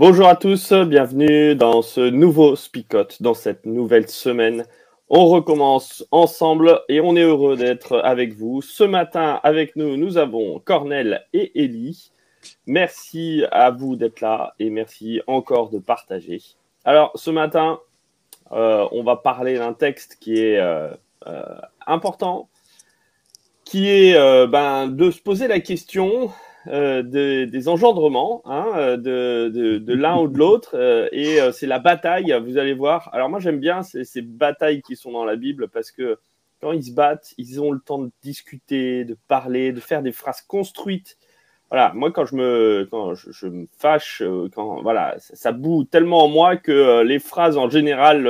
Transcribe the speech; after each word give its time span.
Bonjour 0.00 0.28
à 0.28 0.36
tous, 0.36 0.72
bienvenue 0.72 1.56
dans 1.56 1.82
ce 1.82 2.08
nouveau 2.08 2.54
Spicot, 2.54 3.20
dans 3.20 3.34
cette 3.34 3.66
nouvelle 3.66 4.08
semaine. 4.08 4.64
On 5.08 5.26
recommence 5.26 6.06
ensemble 6.12 6.82
et 6.88 7.00
on 7.00 7.16
est 7.16 7.22
heureux 7.22 7.56
d'être 7.56 7.98
avec 8.04 8.32
vous. 8.34 8.62
Ce 8.62 8.84
matin, 8.84 9.40
avec 9.42 9.74
nous, 9.74 9.96
nous 9.96 10.16
avons 10.16 10.60
Cornel 10.60 11.26
et 11.32 11.50
Ellie. 11.60 12.12
Merci 12.64 13.42
à 13.50 13.72
vous 13.72 13.96
d'être 13.96 14.20
là 14.20 14.54
et 14.60 14.70
merci 14.70 15.20
encore 15.26 15.68
de 15.68 15.80
partager. 15.80 16.42
Alors, 16.84 17.10
ce 17.16 17.32
matin, 17.32 17.80
euh, 18.52 18.86
on 18.92 19.02
va 19.02 19.16
parler 19.16 19.58
d'un 19.58 19.72
texte 19.72 20.18
qui 20.20 20.38
est 20.38 20.58
euh, 20.58 20.90
euh, 21.26 21.42
important, 21.88 22.48
qui 23.64 23.88
est 23.88 24.46
ben, 24.46 24.86
de 24.86 25.10
se 25.10 25.20
poser 25.20 25.48
la 25.48 25.58
question 25.58 26.30
euh, 26.66 27.02
des 27.02 27.68
engendrements 27.68 28.42
hein, 28.44 28.66
euh, 28.76 28.96
de, 28.96 29.78
de, 29.78 29.94
l'un 29.94 30.18
ou 30.18 30.28
de 30.28 30.36
l'autre. 30.36 30.72
Euh, 30.74 31.08
et 31.12 31.38
c'est 31.52 31.66
la 31.66 31.78
bataille, 31.78 32.36
vous 32.44 32.58
allez 32.58 32.74
voir. 32.74 33.10
Alors 33.12 33.28
moi 33.28 33.38
j'aime 33.38 33.60
bien 33.60 33.82
ces, 33.82 34.22
batailles 34.22 34.82
qui 34.82 34.96
sont 34.96 35.12
dans 35.12 35.24
la 35.24 35.36
Bible 35.36 35.68
parce 35.68 35.92
que 35.92 36.18
quand 36.60 36.72
ils 36.72 36.84
se 36.84 36.92
battent, 36.92 37.32
ils 37.38 37.60
ont 37.60 37.70
le 37.70 37.80
temps 37.80 37.98
de 37.98 38.10
discuter, 38.22 39.04
de 39.04 39.16
parler, 39.28 39.72
de 39.72 39.80
faire 39.80 40.02
des 40.02 40.12
phrases 40.12 40.42
construites. 40.42 41.16
Voilà, 41.70 41.92
moi 41.94 42.10
quand 42.10 42.26
je 42.26 42.34
me, 42.34 42.88
quand 42.90 43.14
je, 43.14 43.46
me 43.46 43.66
fâche, 43.78 44.22
quand 44.54 44.82
voilà, 44.82 45.14
ça, 45.18 45.36
ça, 45.36 45.52
boue 45.52 45.84
tellement 45.84 46.24
en 46.24 46.28
moi 46.28 46.56
que 46.56 47.02
les 47.02 47.18
phrases 47.18 47.56
en 47.56 47.70
général 47.70 48.28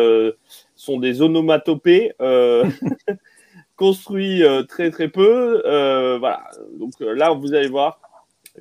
sont 0.74 0.98
des 0.98 1.22
onomatopées. 1.22 2.12
construits 3.76 4.42
très 4.68 4.90
très 4.90 5.08
peu. 5.08 5.62
voilà. 6.18 6.50
Donc 6.78 6.92
là, 7.00 7.30
vous 7.30 7.54
allez 7.54 7.68
voir, 7.68 8.00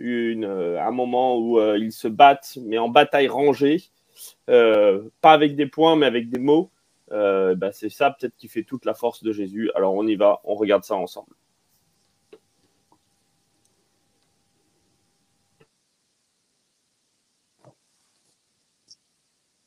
euh, 0.02 0.82
un 0.82 0.92
moment 0.92 1.38
où 1.38 1.60
euh, 1.60 1.78
ils 1.78 1.92
se 1.92 2.08
battent, 2.08 2.58
mais 2.64 2.78
en 2.78 2.90
bataille 2.90 3.28
rangée, 3.28 3.84
euh, 4.50 5.10
pas 5.22 5.34
avec 5.34 5.56
des 5.56 5.68
points, 5.68 5.96
mais 5.96 6.06
avec 6.06 6.30
des 6.30 6.40
mots. 6.40 6.72
Bah, 7.10 7.72
c'est 7.72 7.90
ça 7.90 8.12
peut-être 8.12 8.36
qui 8.36 8.50
fait 8.50 8.64
toute 8.64 8.86
la 8.86 8.94
force 8.94 9.24
de 9.24 9.32
Jésus. 9.32 9.72
Alors 9.76 9.94
on 9.94 10.06
y 10.06 10.16
va, 10.16 10.42
on 10.44 10.56
regarde 10.56 10.84
ça 10.84 10.96
ensemble. 10.96 11.34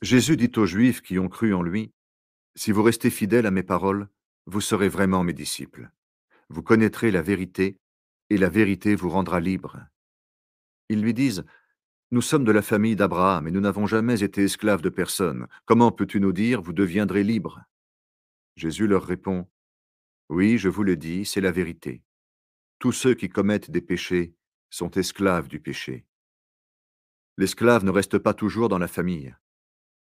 Jésus 0.02 0.36
dit 0.36 0.50
aux 0.56 0.66
Juifs 0.66 1.02
qui 1.02 1.18
ont 1.18 1.28
cru 1.28 1.54
en 1.54 1.62
lui, 1.62 1.92
Si 2.56 2.72
vous 2.72 2.82
restez 2.82 3.10
fidèles 3.10 3.46
à 3.46 3.50
mes 3.50 3.62
paroles, 3.62 4.08
vous 4.46 4.60
serez 4.60 4.88
vraiment 4.88 5.22
mes 5.24 5.32
disciples. 5.32 5.90
Vous 6.48 6.62
connaîtrez 6.62 7.10
la 7.10 7.22
vérité, 7.22 7.78
et 8.30 8.38
la 8.38 8.48
vérité 8.48 8.94
vous 8.94 9.10
rendra 9.10 9.40
libre. 9.40 9.78
Ils 10.90 11.00
lui 11.00 11.14
disent 11.14 11.44
Nous 12.10 12.20
sommes 12.20 12.42
de 12.42 12.50
la 12.50 12.62
famille 12.62 12.96
d'Abraham 12.96 13.46
et 13.46 13.52
nous 13.52 13.60
n'avons 13.60 13.86
jamais 13.86 14.24
été 14.24 14.42
esclaves 14.42 14.82
de 14.82 14.88
personne. 14.88 15.46
Comment 15.66 15.92
peux-tu 15.92 16.18
nous 16.18 16.32
dire 16.32 16.62
Vous 16.62 16.72
deviendrez 16.72 17.22
libres? 17.22 17.60
Jésus 18.56 18.88
leur 18.88 19.04
répond 19.04 19.46
Oui, 20.28 20.58
je 20.58 20.68
vous 20.68 20.82
le 20.82 20.96
dis, 20.96 21.24
c'est 21.24 21.40
la 21.40 21.52
vérité. 21.52 22.02
Tous 22.80 22.90
ceux 22.90 23.14
qui 23.14 23.28
commettent 23.28 23.70
des 23.70 23.80
péchés 23.80 24.34
sont 24.68 24.90
esclaves 24.90 25.46
du 25.46 25.60
péché. 25.60 26.06
L'esclave 27.36 27.84
ne 27.84 27.90
reste 27.90 28.18
pas 28.18 28.34
toujours 28.34 28.68
dans 28.68 28.78
la 28.78 28.88
famille. 28.88 29.36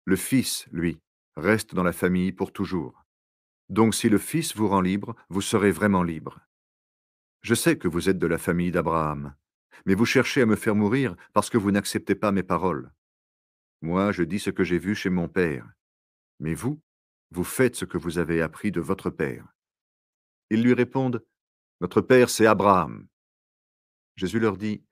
Le 0.05 0.17
Fils, 0.17 0.67
lui, 0.73 0.99
reste 1.37 1.77
dans 1.77 1.85
la 1.85 1.93
famille 1.93 2.33
pour 2.33 2.53
toujours. 2.53 3.05
Donc 3.69 3.95
si 3.95 4.09
le 4.09 4.19
Fils 4.19 4.57
vous 4.57 4.67
rend 4.67 4.81
libre, 4.81 5.15
vous 5.29 5.43
serez 5.43 5.71
vraiment 5.71 6.03
libre. 6.03 6.41
Je 7.43 7.55
sais 7.55 7.79
que 7.79 7.87
vous 7.87 8.09
êtes 8.09 8.19
de 8.19 8.27
la 8.27 8.39
famille 8.39 8.73
d'Abraham, 8.73 9.37
mais 9.87 9.95
vous 9.95 10.07
cherchez 10.07 10.43
à 10.43 10.47
me 10.47 10.57
faire 10.57 10.75
mourir 10.75 11.17
parce 11.33 11.51
que 11.51 11.59
vous 11.59 11.71
n'acceptez 11.71 12.15
pas 12.15 12.33
mes 12.33 12.43
paroles. 12.43 12.93
Moi, 13.81 14.13
je 14.13 14.23
dis 14.23 14.39
ce 14.39 14.51
que 14.51 14.65
j'ai 14.65 14.79
vu 14.79 14.95
chez 14.95 15.11
mon 15.11 15.29
Père, 15.29 15.69
mais 16.39 16.55
vous, 16.55 16.81
vous 17.31 17.45
faites 17.45 17.77
ce 17.77 17.85
que 17.85 17.99
vous 17.99 18.19
avez 18.19 18.43
appris 18.43 18.71
de 18.71 18.81
votre 18.81 19.11
Père. 19.11 19.47
Ils 20.51 20.63
lui 20.63 20.75
répondent, 20.75 21.25
Notre 21.81 22.01
Père, 22.01 22.31
c'est 22.31 22.47
Abraham. 22.47 23.07
Jésus 24.17 24.39
leur 24.39 24.57
dit, 24.57 24.85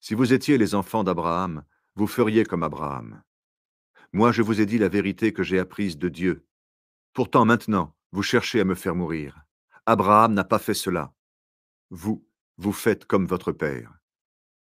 Si 0.00 0.14
vous 0.14 0.32
étiez 0.32 0.58
les 0.58 0.74
enfants 0.74 1.04
d'Abraham, 1.04 1.64
vous 1.94 2.06
feriez 2.06 2.44
comme 2.44 2.62
Abraham. 2.62 3.22
Moi, 4.12 4.30
je 4.30 4.42
vous 4.42 4.60
ai 4.60 4.66
dit 4.66 4.78
la 4.78 4.88
vérité 4.88 5.32
que 5.32 5.42
j'ai 5.42 5.58
apprise 5.58 5.98
de 5.98 6.08
Dieu. 6.08 6.46
Pourtant, 7.14 7.44
maintenant, 7.44 7.96
vous 8.12 8.22
cherchez 8.22 8.60
à 8.60 8.64
me 8.64 8.74
faire 8.74 8.94
mourir. 8.94 9.44
Abraham 9.86 10.34
n'a 10.34 10.44
pas 10.44 10.58
fait 10.58 10.74
cela. 10.74 11.14
Vous, 11.90 12.26
vous 12.58 12.72
faites 12.72 13.06
comme 13.06 13.26
votre 13.26 13.52
Père. 13.52 13.98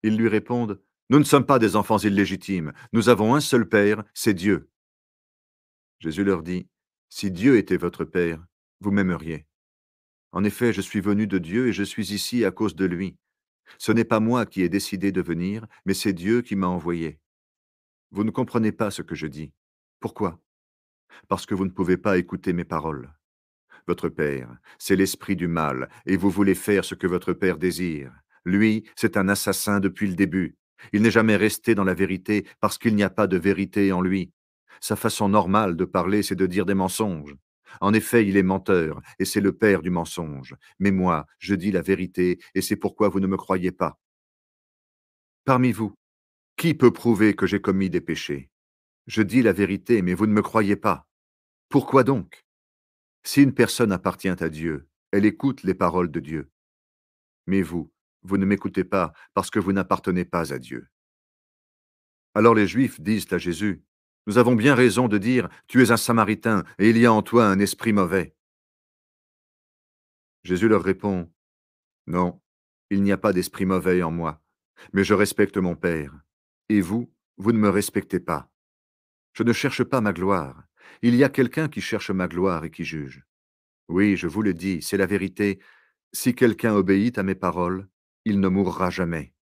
Ils 0.03 0.17
lui 0.17 0.27
répondent, 0.27 0.81
Nous 1.09 1.19
ne 1.19 1.23
sommes 1.23 1.45
pas 1.45 1.59
des 1.59 1.75
enfants 1.75 1.97
illégitimes, 1.97 2.73
nous 2.93 3.09
avons 3.09 3.35
un 3.35 3.39
seul 3.39 3.67
Père, 3.67 4.03
c'est 4.13 4.33
Dieu. 4.33 4.69
Jésus 5.99 6.23
leur 6.23 6.43
dit, 6.43 6.67
Si 7.09 7.31
Dieu 7.31 7.57
était 7.57 7.77
votre 7.77 8.05
Père, 8.05 8.43
vous 8.79 8.91
m'aimeriez. 8.91 9.45
En 10.31 10.43
effet, 10.43 10.73
je 10.73 10.81
suis 10.81 11.01
venu 11.01 11.27
de 11.27 11.37
Dieu 11.37 11.67
et 11.67 11.73
je 11.73 11.83
suis 11.83 12.13
ici 12.13 12.45
à 12.45 12.51
cause 12.51 12.75
de 12.75 12.85
lui. 12.85 13.17
Ce 13.77 13.91
n'est 13.91 14.05
pas 14.05 14.19
moi 14.19 14.45
qui 14.45 14.61
ai 14.61 14.69
décidé 14.69 15.11
de 15.11 15.21
venir, 15.21 15.65
mais 15.85 15.93
c'est 15.93 16.13
Dieu 16.13 16.41
qui 16.41 16.55
m'a 16.55 16.67
envoyé. 16.67 17.19
Vous 18.11 18.23
ne 18.23 18.31
comprenez 18.31 18.71
pas 18.71 18.91
ce 18.91 19.01
que 19.01 19.15
je 19.15 19.27
dis. 19.27 19.53
Pourquoi? 19.99 20.41
Parce 21.27 21.45
que 21.45 21.55
vous 21.55 21.65
ne 21.65 21.71
pouvez 21.71 21.97
pas 21.97 22.17
écouter 22.17 22.53
mes 22.53 22.65
paroles. 22.65 23.13
Votre 23.87 24.09
Père, 24.09 24.57
c'est 24.77 24.95
l'esprit 24.95 25.35
du 25.35 25.47
mal, 25.47 25.89
et 26.05 26.17
vous 26.17 26.29
voulez 26.29 26.55
faire 26.55 26.85
ce 26.85 26.95
que 26.95 27.07
votre 27.07 27.33
Père 27.33 27.57
désire. 27.57 28.13
Lui, 28.45 28.89
c'est 28.95 29.17
un 29.17 29.29
assassin 29.29 29.79
depuis 29.79 30.07
le 30.07 30.15
début. 30.15 30.55
Il 30.93 31.01
n'est 31.01 31.11
jamais 31.11 31.35
resté 31.35 31.75
dans 31.75 31.83
la 31.83 31.93
vérité 31.93 32.47
parce 32.59 32.77
qu'il 32.77 32.95
n'y 32.95 33.03
a 33.03 33.09
pas 33.09 33.27
de 33.27 33.37
vérité 33.37 33.91
en 33.91 34.01
lui. 34.01 34.31
Sa 34.79 34.95
façon 34.95 35.29
normale 35.29 35.75
de 35.75 35.85
parler, 35.85 36.23
c'est 36.23 36.35
de 36.35 36.47
dire 36.47 36.65
des 36.65 36.73
mensonges. 36.73 37.35
En 37.79 37.93
effet, 37.93 38.27
il 38.27 38.35
est 38.35 38.43
menteur, 38.43 38.99
et 39.19 39.25
c'est 39.25 39.39
le 39.39 39.53
père 39.53 39.81
du 39.81 39.91
mensonge. 39.91 40.55
Mais 40.79 40.91
moi, 40.91 41.25
je 41.39 41.55
dis 41.55 41.71
la 41.71 41.81
vérité, 41.81 42.39
et 42.55 42.61
c'est 42.61 42.75
pourquoi 42.75 43.09
vous 43.09 43.19
ne 43.19 43.27
me 43.27 43.37
croyez 43.37 43.71
pas. 43.71 43.99
Parmi 45.45 45.71
vous, 45.71 45.93
qui 46.57 46.73
peut 46.73 46.91
prouver 46.91 47.35
que 47.35 47.47
j'ai 47.47 47.61
commis 47.61 47.89
des 47.89 48.01
péchés? 48.01 48.49
Je 49.07 49.21
dis 49.21 49.41
la 49.41 49.53
vérité, 49.53 50.01
mais 50.01 50.13
vous 50.13 50.27
ne 50.27 50.33
me 50.33 50.41
croyez 50.41 50.75
pas. 50.75 51.07
Pourquoi 51.69 52.03
donc? 52.03 52.45
Si 53.23 53.41
une 53.41 53.53
personne 53.53 53.91
appartient 53.91 54.29
à 54.29 54.49
Dieu, 54.49 54.87
elle 55.11 55.25
écoute 55.25 55.63
les 55.63 55.73
paroles 55.73 56.11
de 56.11 56.19
Dieu. 56.19 56.51
Mais 57.47 57.61
vous, 57.61 57.91
vous 58.23 58.37
ne 58.37 58.45
m'écoutez 58.45 58.83
pas 58.83 59.13
parce 59.33 59.49
que 59.49 59.59
vous 59.59 59.73
n'appartenez 59.73 60.25
pas 60.25 60.53
à 60.53 60.59
Dieu. 60.59 60.87
Alors 62.33 62.55
les 62.55 62.67
Juifs 62.67 63.01
disent 63.01 63.31
à 63.33 63.37
Jésus, 63.37 63.83
Nous 64.27 64.37
avons 64.37 64.55
bien 64.55 64.75
raison 64.75 65.07
de 65.07 65.17
dire, 65.17 65.49
Tu 65.67 65.81
es 65.83 65.91
un 65.91 65.97
Samaritain, 65.97 66.63
et 66.79 66.89
il 66.89 66.97
y 66.97 67.05
a 67.05 67.13
en 67.13 67.21
toi 67.21 67.47
un 67.47 67.59
esprit 67.59 67.93
mauvais. 67.93 68.35
Jésus 70.43 70.67
leur 70.67 70.83
répond, 70.83 71.31
Non, 72.07 72.41
il 72.89 73.03
n'y 73.03 73.11
a 73.11 73.17
pas 73.17 73.33
d'esprit 73.33 73.65
mauvais 73.65 74.01
en 74.03 74.11
moi, 74.11 74.41
mais 74.93 75.03
je 75.03 75.13
respecte 75.13 75.57
mon 75.57 75.75
Père, 75.75 76.13
et 76.69 76.81
vous, 76.81 77.13
vous 77.37 77.51
ne 77.51 77.59
me 77.59 77.69
respectez 77.69 78.19
pas. 78.19 78.49
Je 79.33 79.43
ne 79.43 79.53
cherche 79.53 79.83
pas 79.83 80.01
ma 80.01 80.13
gloire, 80.13 80.63
il 81.01 81.15
y 81.15 81.23
a 81.23 81.29
quelqu'un 81.29 81.67
qui 81.67 81.81
cherche 81.81 82.11
ma 82.11 82.27
gloire 82.27 82.63
et 82.65 82.71
qui 82.71 82.83
juge. 82.83 83.23
Oui, 83.87 84.15
je 84.15 84.27
vous 84.27 84.41
le 84.41 84.53
dis, 84.53 84.81
c'est 84.81 84.97
la 84.97 85.05
vérité, 85.05 85.59
si 86.13 86.35
quelqu'un 86.35 86.73
obéit 86.73 87.17
à 87.17 87.23
mes 87.23 87.35
paroles, 87.35 87.87
il 88.25 88.39
ne 88.39 88.47
mourra 88.47 88.89
jamais. 88.89 89.33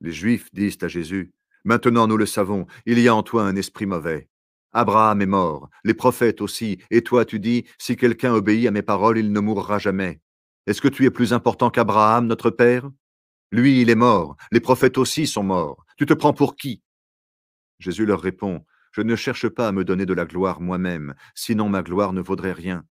Les 0.00 0.12
Juifs 0.12 0.48
disent 0.52 0.78
à 0.82 0.88
Jésus, 0.88 1.32
Maintenant 1.64 2.08
nous 2.08 2.16
le 2.16 2.26
savons, 2.26 2.66
il 2.86 2.98
y 2.98 3.08
a 3.08 3.14
en 3.14 3.22
toi 3.22 3.44
un 3.44 3.54
esprit 3.54 3.86
mauvais. 3.86 4.28
Abraham 4.72 5.20
est 5.22 5.26
mort, 5.26 5.68
les 5.84 5.94
prophètes 5.94 6.40
aussi, 6.40 6.78
et 6.90 7.02
toi 7.02 7.24
tu 7.24 7.38
dis, 7.38 7.64
Si 7.78 7.96
quelqu'un 7.96 8.32
obéit 8.32 8.66
à 8.66 8.70
mes 8.70 8.82
paroles, 8.82 9.18
il 9.18 9.32
ne 9.32 9.40
mourra 9.40 9.78
jamais. 9.78 10.20
Est-ce 10.66 10.80
que 10.80 10.88
tu 10.88 11.04
es 11.04 11.10
plus 11.10 11.32
important 11.32 11.70
qu'Abraham, 11.70 12.26
notre 12.26 12.50
Père? 12.50 12.90
Lui, 13.52 13.82
il 13.82 13.90
est 13.90 13.94
mort. 13.94 14.36
Les 14.50 14.60
prophètes 14.60 14.96
aussi 14.96 15.26
sont 15.26 15.42
morts. 15.42 15.84
Tu 15.98 16.06
te 16.06 16.14
prends 16.14 16.32
pour 16.32 16.56
qui 16.56 16.82
Jésus 17.78 18.06
leur 18.06 18.20
répond, 18.20 18.64
Je 18.92 19.02
ne 19.02 19.16
cherche 19.16 19.48
pas 19.48 19.68
à 19.68 19.72
me 19.72 19.84
donner 19.84 20.06
de 20.06 20.14
la 20.14 20.24
gloire 20.24 20.60
moi-même, 20.60 21.14
sinon 21.34 21.68
ma 21.68 21.82
gloire 21.82 22.12
ne 22.12 22.20
vaudrait 22.20 22.52
rien. 22.52 22.84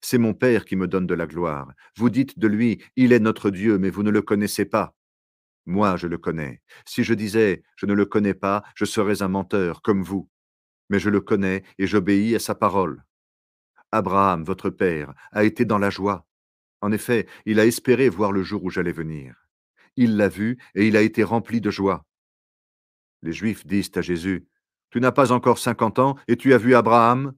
C'est 0.00 0.18
mon 0.18 0.34
Père 0.34 0.64
qui 0.64 0.76
me 0.76 0.86
donne 0.86 1.06
de 1.06 1.14
la 1.14 1.26
gloire. 1.26 1.72
Vous 1.96 2.10
dites 2.10 2.38
de 2.38 2.46
lui, 2.46 2.82
Il 2.96 3.12
est 3.12 3.18
notre 3.18 3.50
Dieu, 3.50 3.78
mais 3.78 3.90
vous 3.90 4.02
ne 4.02 4.10
le 4.10 4.22
connaissez 4.22 4.64
pas. 4.64 4.94
Moi, 5.66 5.96
je 5.96 6.06
le 6.06 6.18
connais. 6.18 6.62
Si 6.86 7.04
je 7.04 7.14
disais, 7.14 7.62
Je 7.76 7.86
ne 7.86 7.94
le 7.94 8.06
connais 8.06 8.34
pas, 8.34 8.62
je 8.74 8.84
serais 8.84 9.22
un 9.22 9.28
menteur, 9.28 9.82
comme 9.82 10.02
vous. 10.02 10.28
Mais 10.88 10.98
je 10.98 11.10
le 11.10 11.20
connais 11.20 11.64
et 11.78 11.86
j'obéis 11.86 12.34
à 12.34 12.38
sa 12.38 12.54
parole. 12.54 13.04
Abraham, 13.92 14.44
votre 14.44 14.70
Père, 14.70 15.12
a 15.32 15.44
été 15.44 15.64
dans 15.64 15.78
la 15.78 15.90
joie. 15.90 16.26
En 16.80 16.92
effet, 16.92 17.26
il 17.44 17.60
a 17.60 17.66
espéré 17.66 18.08
voir 18.08 18.32
le 18.32 18.42
jour 18.42 18.64
où 18.64 18.70
j'allais 18.70 18.92
venir. 18.92 19.48
Il 19.96 20.16
l'a 20.16 20.28
vu 20.28 20.58
et 20.74 20.86
il 20.86 20.96
a 20.96 21.02
été 21.02 21.24
rempli 21.24 21.60
de 21.60 21.70
joie. 21.70 22.06
Les 23.22 23.32
Juifs 23.32 23.66
disent 23.66 23.90
à 23.96 24.00
Jésus, 24.00 24.46
Tu 24.90 25.00
n'as 25.00 25.12
pas 25.12 25.32
encore 25.32 25.58
cinquante 25.58 25.98
ans 25.98 26.16
et 26.28 26.36
tu 26.36 26.54
as 26.54 26.58
vu 26.58 26.74
Abraham 26.74 27.34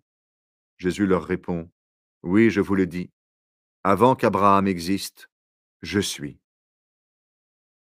Jésus 0.76 1.06
leur 1.06 1.24
répond, 1.24 1.70
Oui, 2.22 2.50
je 2.50 2.61
vous 2.61 2.75
le 2.75 2.87
dis, 2.87 3.11
avant 3.82 4.14
qu'Abraham 4.14 4.67
existe, 4.67 5.31
je 5.82 6.00
suis. 6.00 6.38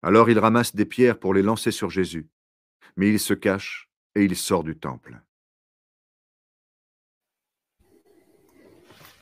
Alors 0.01 0.29
il 0.29 0.39
ramasse 0.39 0.75
des 0.75 0.85
pierres 0.85 1.19
pour 1.19 1.33
les 1.33 1.41
lancer 1.41 1.71
sur 1.71 1.89
Jésus, 1.89 2.27
mais 2.97 3.09
il 3.09 3.19
se 3.19 3.33
cache 3.33 3.89
et 4.15 4.23
il 4.23 4.35
sort 4.35 4.63
du 4.63 4.77
temple. 4.77 5.19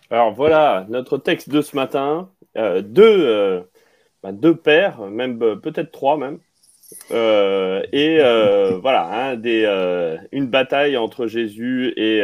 Alors 0.09 0.33
voilà 0.33 0.85
notre 0.89 1.17
texte 1.17 1.49
de 1.49 1.61
ce 1.61 1.75
matin. 1.75 2.31
Euh, 2.57 2.81
deux, 2.81 3.25
euh, 3.27 3.61
bah, 4.23 4.31
pères, 4.53 4.99
même 5.07 5.41
euh, 5.41 5.55
peut-être 5.55 5.91
trois 5.91 6.17
même. 6.17 6.39
et 7.11 8.19
voilà, 8.81 9.35
une 10.31 10.47
bataille 10.47 10.97
entre 10.97 11.27
Jésus 11.27 11.93
et, 11.95 12.21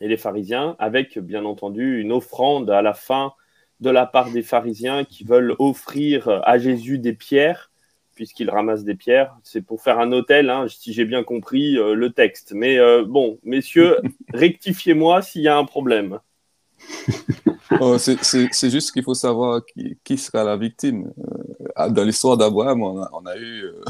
et 0.00 0.08
les 0.08 0.16
pharisiens, 0.16 0.76
avec 0.78 1.18
bien 1.18 1.44
entendu 1.44 2.00
une 2.00 2.12
offrande 2.12 2.70
à 2.70 2.82
la 2.82 2.94
fin 2.94 3.32
de 3.80 3.90
la 3.90 4.06
part 4.06 4.30
des 4.30 4.42
pharisiens 4.42 5.04
qui 5.04 5.24
veulent 5.24 5.54
offrir 5.58 6.28
à 6.44 6.58
Jésus 6.58 6.98
des 6.98 7.12
pierres, 7.12 7.70
puisqu'il 8.14 8.50
ramasse 8.50 8.84
des 8.84 8.96
pierres. 8.96 9.36
C'est 9.44 9.62
pour 9.62 9.82
faire 9.82 10.00
un 10.00 10.10
hôtel, 10.10 10.50
hein, 10.50 10.66
si 10.68 10.92
j'ai 10.92 11.04
bien 11.04 11.22
compris 11.22 11.74
le 11.74 12.10
texte. 12.10 12.52
Mais 12.52 12.78
bon, 13.04 13.38
messieurs, 13.44 13.98
rectifiez-moi 14.34 15.22
s'il 15.22 15.42
y 15.42 15.48
a 15.48 15.56
un 15.56 15.64
problème. 15.64 16.18
oh, 17.80 17.98
c'est 17.98 18.70
juste 18.70 18.92
qu'il 18.92 19.02
faut 19.02 19.14
savoir 19.14 19.62
qui, 20.04 20.18
sera 20.18 20.44
la 20.44 20.56
victime. 20.56 21.12
Euh, 21.78 21.88
dans 21.90 22.04
l'histoire 22.04 22.36
d'Abraham, 22.36 22.82
on, 22.82 23.26
a, 23.26 23.36
eu 23.36 23.64
euh, 23.64 23.82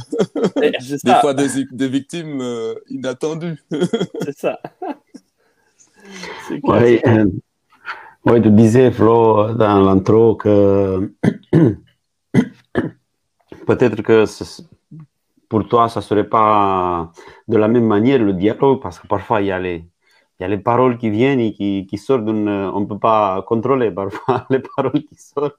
des 1.05 1.15
fois 1.21 1.35
des, 1.35 1.89
victimes 1.89 2.41
euh, 2.41 2.75
inattendues. 2.89 3.63
c'est 4.23 4.37
ça. 4.37 4.59
Oui, 6.51 7.01
ouais, 8.25 8.43
tu 8.43 8.51
disais, 8.51 8.91
Flo, 8.91 9.53
dans 9.55 9.81
l'intro 9.85 10.37
que 10.37 11.13
peut-être 13.67 14.03
que 14.03 14.25
pour 15.49 15.67
toi, 15.69 15.89
ça 15.89 16.01
ne 16.01 16.05
serait 16.05 16.29
pas 16.29 17.11
de 17.47 17.57
la 17.57 17.69
même 17.69 17.87
manière 17.87 18.19
le 18.19 18.33
dialogue, 18.35 18.81
parce 18.83 18.99
que 18.99 19.07
parfois, 19.07 19.41
il 19.41 19.47
y 19.47 19.53
a 19.53 19.59
les 19.59 19.85
il 20.39 20.45
y 20.45 20.47
a 20.47 20.49
les 20.49 20.59
paroles 20.59 20.99
qui 20.99 21.11
viennent 21.11 21.41
et 21.41 21.53
qui, 21.53 21.87
qui 21.87 21.99
sortent. 21.99 22.29
On 22.29 22.81
ne 22.81 22.87
peut 22.87 22.99
pas 22.99 23.43
contrôler 23.43 23.91
parfois 23.91 24.47
les 24.51 24.61
paroles 24.61 25.03
qui 25.05 25.17
sortent. 25.17 25.59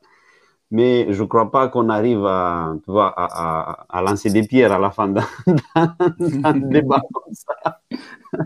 Mais 0.71 1.11
je 1.11 1.23
ne 1.23 1.27
crois 1.27 1.51
pas 1.51 1.67
qu'on 1.67 1.89
arrive 1.89 2.25
à, 2.25 2.75
à, 2.87 3.85
à, 3.89 4.01
lancer 4.03 4.29
des 4.29 4.43
pierres 4.43 4.71
à 4.71 4.79
la 4.79 4.91
fin 4.91 5.07
d'un 5.07 5.25
débat 6.53 7.01
comme 7.11 7.33
ça. 7.33 7.81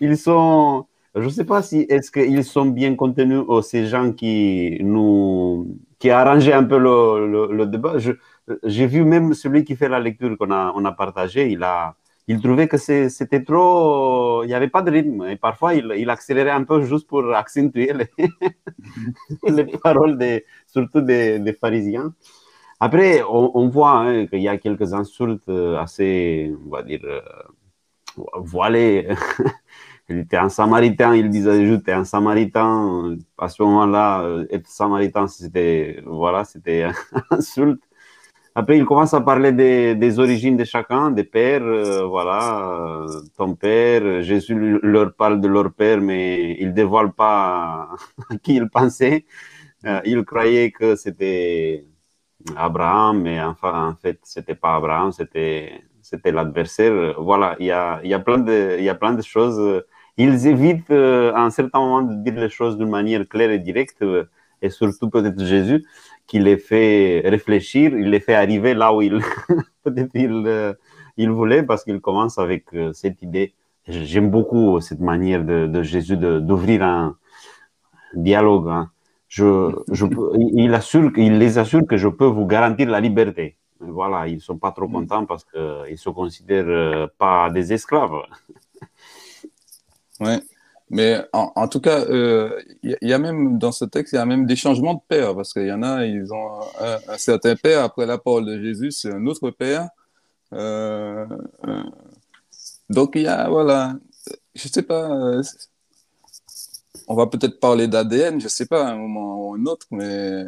Ils 0.00 0.16
sont. 0.16 0.86
Je 1.16 1.22
ne 1.24 1.28
sais 1.30 1.44
pas 1.46 1.62
si 1.62 1.86
est-ce 1.88 2.10
qu'ils 2.10 2.44
sont 2.44 2.66
bien 2.66 2.94
contenus 2.94 3.42
ou 3.48 3.62
ces 3.62 3.86
gens 3.86 4.12
qui 4.12 4.78
nous 4.82 5.78
qui 5.98 6.10
a 6.10 6.30
un 6.30 6.64
peu 6.64 6.76
le, 6.78 7.48
le, 7.52 7.66
débat. 7.66 7.94
J'ai 8.64 8.86
vu 8.86 9.02
même 9.02 9.32
celui 9.32 9.64
qui 9.64 9.76
fait 9.76 9.88
la 9.88 9.98
lecture 9.98 10.36
qu'on 10.38 10.50
a, 10.50 10.72
on 10.76 10.84
a 10.84 10.92
partagé, 10.92 11.50
il 11.50 11.62
a, 11.62 11.96
il 12.28 12.40
trouvait 12.42 12.68
que 12.68 12.76
c'était 12.76 13.42
trop, 13.42 14.42
il 14.44 14.48
n'y 14.48 14.54
avait 14.54 14.68
pas 14.68 14.82
de 14.82 14.90
rythme. 14.90 15.24
Et 15.24 15.36
parfois, 15.36 15.74
il, 15.74 16.10
accélérait 16.10 16.50
un 16.50 16.64
peu 16.64 16.82
juste 16.82 17.06
pour 17.08 17.34
accentuer 17.34 17.92
les, 17.94 18.10
les 19.48 19.64
paroles, 19.78 20.18
des, 20.18 20.44
surtout 20.66 21.00
des, 21.00 21.38
des, 21.38 21.54
pharisiens. 21.54 22.14
Après, 22.78 23.22
on, 23.28 23.68
voit 23.68 24.00
hein, 24.00 24.26
qu'il 24.26 24.42
y 24.42 24.48
a 24.48 24.58
quelques 24.58 24.92
insultes 24.92 25.48
assez, 25.78 26.52
on 26.66 26.70
va 26.70 26.82
dire, 26.82 27.00
euh, 27.04 27.20
voilées. 28.34 29.08
il 30.08 30.18
était 30.18 30.36
un 30.36 30.48
samaritain, 30.48 31.14
il 31.16 31.30
disait 31.30 31.66
juste 31.66 31.88
un 31.88 32.04
samaritain. 32.04 33.16
À 33.38 33.48
ce 33.48 33.62
moment-là, 33.62 34.22
euh, 34.22 34.46
être 34.50 34.68
samaritain, 34.68 35.26
c'était, 35.28 36.02
voilà, 36.06 36.44
c'était 36.44 36.86
insulte. 37.30 37.80
Après, 38.58 38.78
il 38.78 38.86
commence 38.86 39.12
à 39.12 39.20
parler 39.20 39.52
des, 39.52 40.18
origines 40.18 40.56
de 40.56 40.64
chacun, 40.64 41.10
des 41.10 41.24
pères, 41.24 41.62
euh, 41.62 42.06
voilà, 42.06 43.02
euh, 43.02 43.20
ton 43.36 43.54
père. 43.54 44.22
Jésus 44.22 44.54
leur 44.82 45.14
parle 45.14 45.42
de 45.42 45.48
leur 45.48 45.74
père, 45.74 46.00
mais 46.00 46.56
il 46.58 46.72
dévoile 46.72 47.12
pas 47.12 47.90
qui 48.42 48.54
il 48.56 48.70
pensait. 48.70 49.26
Euh, 49.84 50.00
il 50.06 50.24
croyait 50.24 50.70
que 50.70 50.96
c'était 50.96 51.84
Abraham, 52.56 53.22
mais 53.22 53.42
enfin, 53.42 53.90
en 53.90 53.94
fait, 53.96 54.20
c'était 54.24 54.54
pas 54.54 54.76
Abraham, 54.76 55.12
c'était 55.12 55.82
c'était 56.00 56.32
l'adversaire. 56.32 57.20
Voilà, 57.20 57.56
il 57.60 57.66
y 57.66 57.70
a, 57.72 58.00
y 58.04 58.14
a 58.14 58.18
y 58.80 58.88
a 58.88 58.94
plein 58.94 59.12
de 59.14 59.22
choses. 59.22 59.84
Ils 60.16 60.46
évitent 60.46 60.90
à 60.90 61.42
un 61.42 61.50
certain 61.50 61.78
moment 61.78 62.02
de 62.02 62.14
dire 62.22 62.40
les 62.40 62.48
choses 62.48 62.78
d'une 62.78 62.88
manière 62.88 63.28
claire 63.28 63.50
et 63.50 63.58
directe, 63.58 64.02
et 64.62 64.70
surtout 64.70 65.10
peut-être 65.10 65.42
Jésus 65.44 65.84
qui 66.26 66.38
les 66.38 66.56
fait 66.56 67.22
réfléchir, 67.24 67.92
il 67.96 68.10
les 68.10 68.20
fait 68.20 68.34
arriver 68.34 68.74
là 68.74 68.92
où 68.92 69.02
il 69.02 69.20
peut-être 69.84 70.10
il, 70.14 70.44
euh, 70.46 70.72
il 71.16 71.30
voulait 71.30 71.62
parce 71.62 71.84
qu'il 71.84 72.00
commence 72.00 72.38
avec 72.38 72.74
euh, 72.74 72.92
cette 72.92 73.22
idée. 73.22 73.54
J'aime 73.86 74.30
beaucoup 74.30 74.80
cette 74.80 75.00
manière 75.00 75.44
de, 75.44 75.68
de 75.68 75.82
Jésus 75.82 76.16
d'ouvrir 76.16 76.82
un 76.82 77.16
dialogue. 78.14 78.68
Hein. 78.68 78.90
Je, 79.28 79.72
je, 79.92 80.06
il, 80.54 80.74
assure, 80.74 81.12
il 81.16 81.38
les 81.38 81.58
assure 81.58 81.86
que 81.86 81.96
je 81.96 82.08
peux 82.08 82.26
vous 82.26 82.46
garantir 82.46 82.88
la 82.90 83.00
liberté. 83.00 83.56
Voilà, 83.78 84.26
ils 84.26 84.40
sont 84.40 84.56
pas 84.56 84.72
trop 84.72 84.88
contents 84.88 85.26
parce 85.26 85.44
qu'ils 85.44 85.98
se 85.98 86.08
considèrent 86.08 86.64
euh, 86.66 87.06
pas 87.18 87.50
des 87.50 87.72
esclaves. 87.72 88.22
Ouais. 90.20 90.40
Mais 90.88 91.20
en, 91.32 91.66
tout 91.66 91.80
cas, 91.80 92.04
il 92.08 92.14
euh, 92.14 92.60
y, 92.82 93.12
a 93.12 93.18
même 93.18 93.58
dans 93.58 93.72
ce 93.72 93.84
texte, 93.84 94.12
il 94.12 94.16
y 94.16 94.18
a 94.20 94.26
même 94.26 94.46
des 94.46 94.54
changements 94.54 94.94
de 94.94 95.00
père, 95.08 95.34
parce 95.34 95.52
qu'il 95.52 95.66
y 95.66 95.72
en 95.72 95.82
a, 95.82 96.04
ils 96.06 96.32
ont 96.32 96.60
un, 96.80 97.18
certain 97.18 97.56
père, 97.56 97.82
après 97.82 98.06
la 98.06 98.18
parole 98.18 98.46
de 98.46 98.60
Jésus, 98.62 98.92
c'est 98.92 99.12
un 99.12 99.26
autre 99.26 99.50
père. 99.50 99.88
Euh, 100.52 101.26
euh, 101.66 101.82
donc 102.88 103.12
il 103.16 103.22
y 103.22 103.26
a, 103.26 103.48
voilà, 103.48 103.96
je 104.54 104.68
sais 104.68 104.82
pas, 104.82 105.08
on 107.08 107.14
va 107.14 107.26
peut-être 107.26 107.60
parler 107.60 107.88
d'ADN, 107.88 108.40
je 108.40 108.48
sais 108.48 108.66
pas, 108.66 108.86
à 108.86 108.92
un 108.92 108.96
moment 108.96 109.48
ou 109.50 109.54
un 109.54 109.66
autre, 109.66 109.86
mais 109.90 110.44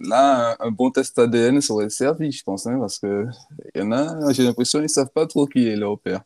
là, 0.00 0.56
un, 0.60 0.70
bon 0.70 0.90
test 0.90 1.18
ADN 1.18 1.60
serait 1.60 1.90
servi, 1.90 2.32
je 2.32 2.42
pense, 2.44 2.66
hein, 2.66 2.78
parce 2.80 2.98
que 2.98 3.26
il 3.74 3.80
y 3.82 3.84
en 3.84 3.92
a, 3.92 4.32
j'ai 4.32 4.44
l'impression 4.44 4.80
qu'ils 4.80 4.88
savent 4.88 5.10
pas 5.14 5.26
trop 5.26 5.46
qui 5.46 5.68
est 5.68 5.76
leur 5.76 5.98
père. 5.98 6.22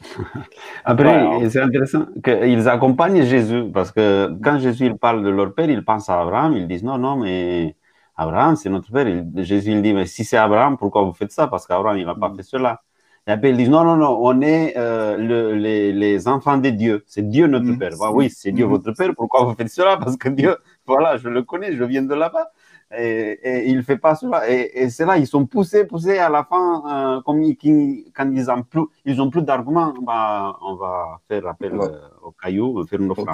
Après, 0.84 1.48
c'est 1.50 1.60
intéressant 1.60 2.06
qu'ils 2.24 2.68
accompagnent 2.68 3.22
Jésus 3.24 3.64
parce 3.72 3.92
que 3.92 4.32
quand 4.42 4.58
Jésus 4.58 4.86
il 4.86 4.96
parle 4.96 5.22
de 5.22 5.30
leur 5.30 5.54
père, 5.54 5.68
ils 5.70 5.84
pensent 5.84 6.08
à 6.08 6.20
Abraham. 6.20 6.56
Ils 6.56 6.66
disent 6.66 6.84
non, 6.84 6.98
non, 6.98 7.16
mais 7.16 7.76
Abraham, 8.16 8.56
c'est 8.56 8.70
notre 8.70 8.90
père. 8.90 9.06
Jésus 9.36 9.72
il 9.72 9.82
dit 9.82 9.92
mais 9.92 10.06
si 10.06 10.24
c'est 10.24 10.36
Abraham, 10.36 10.76
pourquoi 10.76 11.02
vous 11.02 11.12
faites 11.12 11.32
ça? 11.32 11.46
Parce 11.46 11.66
qu'Abraham 11.66 11.98
il 11.98 12.06
n'a 12.06 12.14
pas 12.14 12.30
mm. 12.30 12.36
fait 12.36 12.42
cela. 12.42 12.82
Et 13.26 13.32
après 13.32 13.50
ils 13.50 13.56
disent 13.56 13.70
non, 13.70 13.84
non, 13.84 13.96
non, 13.96 14.18
on 14.20 14.40
est 14.40 14.74
euh, 14.76 15.16
le, 15.16 15.54
les, 15.54 15.92
les, 15.92 16.28
enfants 16.28 16.56
de 16.56 16.70
Dieu. 16.70 17.04
C'est 17.06 17.28
Dieu 17.28 17.46
notre 17.46 17.66
mm. 17.66 17.78
père. 17.78 17.92
Bah, 18.00 18.10
oui, 18.12 18.30
c'est 18.30 18.52
Dieu 18.52 18.66
mm. 18.66 18.70
votre 18.70 18.92
père. 18.92 19.10
Pourquoi 19.16 19.44
vous 19.44 19.54
faites 19.54 19.68
cela? 19.68 19.96
Parce 19.98 20.16
que 20.16 20.28
Dieu, 20.30 20.56
voilà, 20.86 21.18
je 21.18 21.28
le 21.28 21.42
connais, 21.42 21.74
je 21.74 21.84
viens 21.84 22.02
de 22.02 22.14
là-bas 22.14 22.50
et, 22.96 23.68
il 23.68 23.76
ne 23.76 23.82
fait 23.82 23.96
pas 23.96 24.14
cela. 24.14 24.50
Et, 24.50 24.90
c'est 24.90 25.04
là, 25.04 25.16
ils 25.16 25.26
sont 25.26 25.46
poussés, 25.46 25.84
poussés 25.84 26.18
à 26.18 26.28
la 26.28 26.44
fin, 26.44 26.82
euh, 26.86 27.20
comme 27.22 27.40
quand 27.40 28.30
ils 28.32 28.44
n'ont 28.44 28.62
plus, 28.62 28.82
ils 29.04 29.22
ont 29.22 29.30
plus 29.30 29.42
d'arguments, 29.42 29.94
bah, 30.02 30.56
on 30.62 30.74
va 30.74 31.20
faire 31.28 31.46
appel 31.46 31.74
euh, 31.74 31.88
au 32.22 32.32
caillou, 32.32 32.84
faire 32.86 33.00
une 33.00 33.10
offre. 33.10 33.24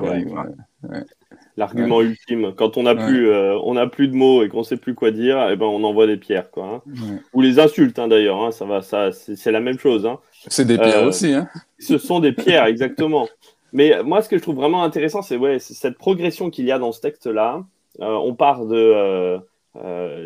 L'argument 1.57 2.03
ultime, 2.03 2.53
quand 2.55 2.77
on 2.77 2.83
n'a 2.83 2.95
plus, 2.95 3.31
euh, 3.31 3.59
on 3.65 3.77
a 3.77 3.87
plus 3.87 4.09
de 4.09 4.15
mots 4.15 4.43
et 4.43 4.49
qu'on 4.49 4.59
ne 4.59 4.65
sait 4.65 4.77
plus 4.77 4.95
quoi 4.95 5.11
dire, 5.11 5.39
et 5.49 5.53
eh 5.53 5.57
ben 5.57 5.65
on 5.65 5.83
envoie 5.85 6.07
des 6.07 6.19
pierres, 6.19 6.51
quoi. 6.51 6.83
Hein. 6.87 7.19
Ou 7.33 7.41
les 7.41 7.59
insultes, 7.59 7.99
hein, 7.99 8.09
d'ailleurs. 8.09 8.43
Hein, 8.43 8.51
ça 8.51 8.67
va, 8.67 8.83
ça, 8.83 9.11
c'est 9.13 9.53
la 9.53 9.61
même 9.61 9.79
chose. 9.79 10.05
Hein. 10.05 10.19
C'est 10.49 10.67
des 10.67 10.77
pierres 10.77 11.05
aussi. 11.05 11.35
Ce 11.79 11.97
sont 11.97 12.21
des 12.21 12.33
pierres, 12.33 12.67
exactement. 12.67 13.27
Mais 13.73 14.03
moi, 14.03 14.23
ce 14.23 14.29
que 14.29 14.37
je 14.37 14.43
trouve 14.43 14.57
vraiment 14.57 14.83
intéressant, 14.85 15.23
c'est 15.23 15.37
ouais, 15.37 15.59
cette 15.59 15.97
progression 15.97 16.51
qu'il 16.51 16.67
y 16.67 16.73
a 16.73 16.79
dans 16.79 16.93
ce 16.93 17.01
texte-là. 17.01 17.65
Euh, 18.01 18.15
on 18.15 18.35
part 18.35 18.67
de. 18.67 18.77
Euh, 18.77 19.39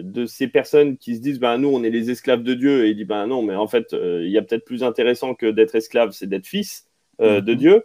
de 0.05 0.27
ces 0.27 0.47
personnes 0.47 0.97
qui 0.97 1.17
se 1.17 1.21
disent 1.21 1.41
ben, 1.41 1.59
nous, 1.59 1.69
on 1.69 1.83
est 1.83 1.91
les 1.91 2.09
esclaves 2.13 2.45
de 2.45 2.55
Dieu, 2.55 2.87
et 2.87 2.91
il 2.91 2.97
dit 2.97 3.05
ben 3.05 3.27
non, 3.27 3.43
mais 3.43 3.57
en 3.57 3.67
fait, 3.67 3.89
il 3.93 4.31
y 4.31 4.39
a 4.39 4.43
peut-être 4.43 4.65
plus 4.65 4.85
intéressant 4.85 5.35
que 5.35 5.51
d'être 5.51 5.75
esclave, 5.75 6.13
c'est 6.13 6.29
d'être 6.29 6.47
fils 6.47 6.87
de 7.19 7.41
mhm. 7.41 7.55
Dieu. 7.57 7.83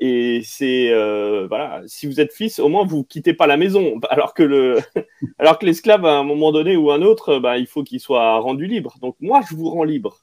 et 0.00 0.40
c'est 0.42 0.88
voilà, 1.46 1.82
si 1.86 2.08
vous 2.08 2.20
êtes 2.20 2.32
fils, 2.32 2.58
au 2.58 2.68
moins 2.68 2.84
vous 2.84 3.04
quittez 3.04 3.32
pas 3.32 3.46
la 3.46 3.56
maison. 3.56 4.00
Alors 4.10 4.34
que 4.34 4.42
le, 4.42 4.78
alors 5.38 5.56
que 5.56 5.66
l'esclave 5.66 6.04
à 6.04 6.18
un 6.18 6.24
moment 6.24 6.50
donné 6.50 6.76
ou 6.76 6.90
un 6.90 7.02
autre, 7.02 7.38
ben, 7.38 7.54
il 7.54 7.68
faut 7.68 7.84
qu'il 7.84 8.00
soit 8.00 8.40
rendu 8.40 8.66
libre. 8.66 8.96
Donc 9.00 9.14
moi, 9.20 9.42
je 9.48 9.54
vous 9.54 9.70
rends 9.70 9.84
libre. 9.84 10.18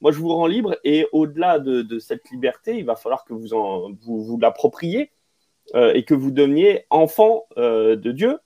Moi, 0.00 0.12
je 0.12 0.18
vous 0.18 0.28
rends 0.28 0.46
libre 0.46 0.78
et 0.82 1.06
au-delà 1.12 1.58
de, 1.58 1.98
cette 1.98 2.30
liberté, 2.30 2.78
il 2.78 2.84
va 2.84 2.96
falloir 2.96 3.24
que 3.24 3.34
vous 3.34 3.52
en, 3.52 3.92
vous, 4.02 4.24
vous 4.24 4.38
l'appropriez 4.38 5.10
euh, 5.74 5.92
et 5.94 6.02
que 6.02 6.14
vous 6.14 6.32
deveniez 6.32 6.84
enfant 6.90 7.44
euh, 7.56 7.94
de 7.94 8.10
Dieu. 8.10 8.38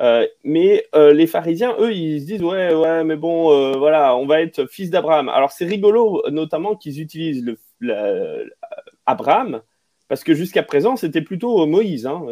Euh, 0.00 0.26
mais 0.42 0.84
les 0.94 1.26
pharisiens, 1.28 1.76
eux, 1.78 1.92
ils 1.92 2.20
se 2.20 2.26
disent 2.26 2.42
ouais, 2.42 2.74
ouais, 2.74 3.04
mais 3.04 3.14
bon, 3.14 3.78
voilà, 3.78 4.16
on 4.16 4.26
va 4.26 4.40
être 4.40 4.66
fils 4.66 4.90
d'Abraham. 4.90 5.28
Alors 5.28 5.52
c'est 5.52 5.66
rigolo, 5.66 6.22
notamment 6.30 6.74
qu'ils 6.74 7.00
utilisent 7.00 7.44
le, 7.78 8.50
Abraham 9.06 9.62
parce 10.08 10.24
que 10.24 10.34
jusqu'à 10.34 10.62
présent, 10.62 10.96
c'était 10.96 11.22
plutôt 11.22 11.64
Moïse. 11.66 12.06
Hein. 12.06 12.26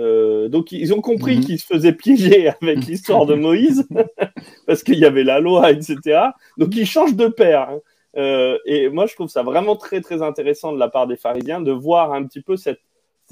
donc, 0.48 0.72
ils 0.72 0.92
ont 0.92 1.00
compris 1.00 1.36
mhm. 1.36 1.44
qu'ils 1.44 1.58
se 1.60 1.66
faisaient 1.66 1.92
piéger 1.92 2.48
avec 2.60 2.78
l'histoire 2.86 3.26
de 3.26 3.34
Moïse, 3.34 3.86
parce 4.66 4.82
qu'il 4.82 4.98
y 4.98 5.04
avait 5.04 5.24
la 5.24 5.38
loi, 5.38 5.70
etc. 5.70 6.20
Donc, 6.58 6.76
ils 6.76 6.86
changent 6.86 7.16
de 7.16 7.28
père. 7.28 7.70
Hein. 7.70 8.58
Et 8.66 8.88
moi, 8.88 9.06
je 9.06 9.14
trouve 9.14 9.28
ça 9.28 9.42
vraiment 9.42 9.76
très, 9.76 10.00
très 10.00 10.20
intéressant 10.20 10.72
de 10.72 10.78
la 10.78 10.88
part 10.88 11.06
des 11.06 11.16
pharisiens 11.16 11.60
de 11.60 11.72
voir 11.72 12.12
un 12.12 12.24
petit 12.24 12.42
peu 12.42 12.56
cette, 12.56 12.80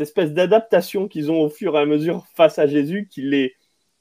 espèce 0.00 0.32
d'adaptation 0.32 1.08
qu'ils 1.08 1.30
ont 1.30 1.40
au 1.40 1.48
fur 1.48 1.76
et 1.76 1.80
à 1.80 1.86
mesure 1.86 2.26
face 2.34 2.58
à 2.58 2.66
Jésus, 2.66 3.08
qui 3.10 3.22
les, 3.22 3.54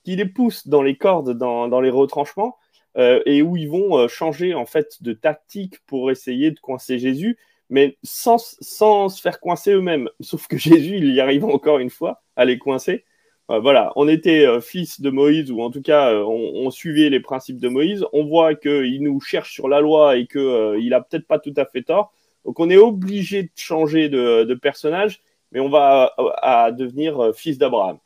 qui 0.03 0.15
les 0.15 0.25
pousse 0.25 0.67
dans 0.67 0.81
les 0.81 0.97
cordes, 0.97 1.37
dans, 1.37 1.67
dans 1.67 1.81
les 1.81 1.89
retranchements, 1.89 2.57
euh, 2.97 3.21
et 3.25 3.41
où 3.41 3.55
ils 3.55 3.69
vont 3.69 3.97
euh, 3.97 4.07
changer 4.07 4.55
en 4.55 4.65
fait 4.65 5.03
de 5.03 5.13
tactique 5.13 5.79
pour 5.85 6.09
essayer 6.09 6.51
de 6.51 6.59
coincer 6.59 6.97
Jésus, 6.97 7.37
mais 7.69 7.97
sans, 8.03 8.57
sans 8.61 9.09
se 9.09 9.21
faire 9.21 9.39
coincer 9.39 9.71
eux-mêmes. 9.71 10.09
Sauf 10.21 10.47
que 10.47 10.57
Jésus, 10.57 10.97
il 10.97 11.13
y 11.13 11.21
arrive 11.21 11.45
encore 11.45 11.79
une 11.79 11.91
fois 11.91 12.23
à 12.35 12.45
les 12.45 12.57
coincer. 12.57 13.05
Euh, 13.51 13.59
voilà, 13.59 13.93
on 13.95 14.07
était 14.07 14.45
fils 14.61 15.01
de 15.01 15.09
Moïse, 15.09 15.51
ou 15.51 15.61
en 15.61 15.71
tout 15.71 15.81
cas, 15.81 16.13
on, 16.13 16.69
suivait 16.71 17.09
les 17.09 17.19
principes 17.19 17.59
de 17.59 17.69
Moïse. 17.69 18.05
On 18.13 18.25
voit 18.25 18.55
qu'il 18.55 19.01
nous 19.01 19.19
cherche 19.21 19.53
sur 19.53 19.67
la 19.67 19.81
loi 19.81 20.17
et 20.17 20.27
qu'il 20.27 20.89
n'a 20.89 21.01
peut-être 21.01 21.27
pas 21.27 21.39
tout 21.39 21.53
à 21.57 21.65
fait 21.65 21.83
tort. 21.83 22.11
Donc, 22.45 22.59
on 22.59 22.69
est 22.69 22.77
obligé 22.77 23.43
de 23.43 23.49
changer 23.55 24.09
de, 24.09 24.53
personnage, 24.55 25.21
mais 25.51 25.59
on 25.59 25.69
va 25.69 26.13
à, 26.41 26.71
devenir 26.71 27.33
fils 27.35 27.57
d'Abraham. 27.57 27.97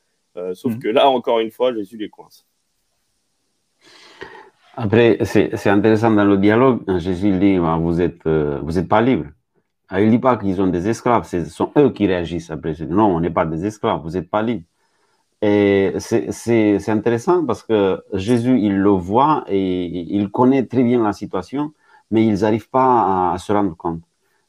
sauf 0.54 0.74
mhm. 0.74 0.80
que 0.80 0.88
là, 0.88 1.10
encore 1.10 1.40
une 1.40 1.52
fois, 1.52 1.74
Jésus 1.74 1.98
les 1.98 2.10
coince. 2.10 2.46
Après, 4.76 5.20
c'est 5.24 5.70
intéressant 5.70 6.12
dans 6.12 6.26
le 6.26 6.38
dialogue. 6.38 6.82
Jésus 7.00 7.38
dit 7.38 7.60
bah, 7.60 7.78
Vous 7.80 7.96
n'êtes 7.96 8.28
vous 8.28 8.80
êtes 8.80 8.88
pas 8.88 9.02
libre. 9.02 9.26
Ah, 9.90 10.02
il 10.02 10.08
ne 10.08 10.12
dit 10.12 10.20
pas 10.20 10.38
qu'ils 10.38 10.60
ont 10.60 10.66
des 10.68 10.90
esclaves, 10.90 11.26
ce 11.28 11.46
sont 11.46 11.72
eux 11.78 11.92
qui 11.92 12.08
réagissent 12.08 12.50
après. 12.50 12.74
Non, 12.90 13.16
on 13.16 13.20
n'est 13.20 13.30
pas 13.30 13.46
des 13.46 13.64
esclaves, 13.64 14.02
vous 14.02 14.12
n'êtes 14.12 14.28
pas 14.28 14.42
libres. 14.42 14.66
Et 15.40 15.94
c'est 16.00 16.90
intéressant 16.90 17.46
parce 17.46 17.64
que 17.64 18.02
Jésus, 18.14 18.60
il 18.60 18.78
le 18.78 18.90
voit 18.90 19.44
et 19.48 19.86
il 19.86 20.32
connaît 20.32 20.66
très 20.66 20.84
bien 20.84 21.04
la 21.04 21.14
situation, 21.14 21.74
mais 22.12 22.26
ils 22.26 22.40
n'arrivent 22.42 22.70
pas 22.70 23.34
à, 23.34 23.38
se 23.38 23.52
rendre 23.52 23.76
compte. 23.76 24.02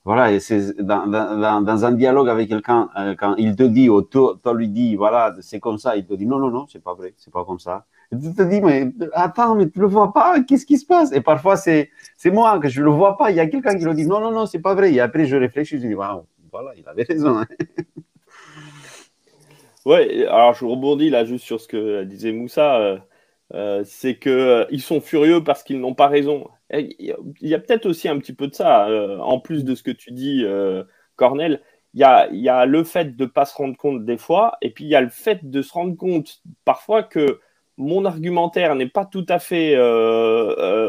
Voilà, 0.04 0.32
et 0.32 0.40
c'est 0.40 0.76
dans, 0.82 1.06
dans, 1.06 1.62
dans, 1.62 1.84
un 1.86 1.92
dialogue 1.92 2.28
avec 2.28 2.50
quelqu'un, 2.50 2.90
euh, 2.98 3.14
quand 3.18 3.36
il 3.36 3.56
te 3.56 3.62
dit, 3.62 3.88
ou 3.88 4.02
toi, 4.02 4.38
lui 4.54 4.68
dis, 4.68 4.96
voilà, 4.96 5.34
c'est 5.40 5.60
comme 5.60 5.78
ça, 5.78 5.96
il 5.96 6.04
te 6.04 6.12
dit, 6.12 6.26
non, 6.26 6.38
non, 6.38 6.50
non, 6.50 6.66
c'est 6.68 6.82
pas 6.82 6.92
vrai, 6.92 7.14
c'est 7.16 7.32
pas 7.32 7.42
comme 7.44 7.58
ça. 7.58 7.86
Et 8.12 8.18
tu 8.18 8.34
te 8.34 8.42
dis, 8.42 8.60
mais 8.60 8.92
attends, 9.14 9.54
mais 9.54 9.70
tu 9.70 9.80
le 9.80 9.86
vois 9.86 10.12
pas, 10.12 10.42
qu'est-ce 10.42 10.66
qui 10.66 10.76
se 10.76 10.84
passe? 10.84 11.10
Et 11.12 11.22
parfois, 11.22 11.56
c'est 11.56 11.90
moi 12.26 12.58
que 12.58 12.68
je 12.68 12.82
le 12.82 12.90
vois 12.90 13.16
pas, 13.16 13.30
il 13.30 13.36
y 13.38 13.40
a 13.40 13.46
quelqu'un 13.46 13.78
qui 13.78 13.84
le 13.84 13.94
dit, 13.94 14.06
non, 14.06 14.20
non, 14.20 14.30
non, 14.30 14.44
c'est 14.44 14.58
pas 14.58 14.74
vrai. 14.74 14.92
Et 14.92 15.00
après, 15.00 15.24
je 15.24 15.36
réfléchis, 15.36 15.80
je 15.80 15.86
dis, 15.86 15.94
voilà, 15.94 16.22
il 16.76 16.86
avait 16.86 17.04
raison. 17.04 17.38
Hein. 17.38 17.46
Ouais, 19.86 20.26
alors 20.26 20.54
je 20.54 20.64
rebondis 20.64 21.10
là 21.10 21.26
juste 21.26 21.44
sur 21.44 21.60
ce 21.60 21.68
que 21.68 22.04
disait 22.04 22.32
Moussa. 22.32 23.04
Euh, 23.54 23.80
euh, 23.80 23.82
c'est 23.84 24.18
qu'ils 24.18 24.32
euh, 24.32 24.78
sont 24.78 25.00
furieux 25.00 25.42
parce 25.42 25.62
qu'ils 25.62 25.80
n'ont 25.80 25.94
pas 25.94 26.08
raison. 26.08 26.48
Il 26.70 27.14
y 27.40 27.54
a, 27.54 27.58
peut-être 27.58 27.86
aussi 27.86 28.08
un 28.08 28.18
petit 28.18 28.32
peu 28.32 28.48
de 28.48 28.54
ça, 28.54 28.88
en 29.20 29.38
plus 29.38 29.64
de 29.64 29.74
ce 29.74 29.82
que 29.82 29.90
tu 29.90 30.12
dis, 30.12 30.44
Cornel. 31.16 31.62
Il 31.92 32.00
y 32.00 32.04
a, 32.04 32.28
y 32.32 32.48
a, 32.48 32.66
le 32.66 32.82
fait 32.82 33.16
de 33.16 33.24
ne 33.24 33.28
pas 33.28 33.44
se 33.44 33.54
rendre 33.54 33.76
compte 33.76 34.04
des 34.04 34.16
fois, 34.16 34.56
et 34.60 34.70
puis 34.70 34.84
il 34.84 34.88
y 34.88 34.96
a 34.96 35.00
le 35.00 35.10
fait 35.10 35.48
de 35.48 35.62
se 35.62 35.72
rendre 35.72 35.96
compte 35.96 36.42
parfois 36.64 37.04
que 37.04 37.40
mon 37.76 38.04
argumentaire 38.04 38.74
n'est 38.74 38.88
pas 38.88 39.04
tout 39.04 39.26
à 39.28 39.38
fait 39.38 39.78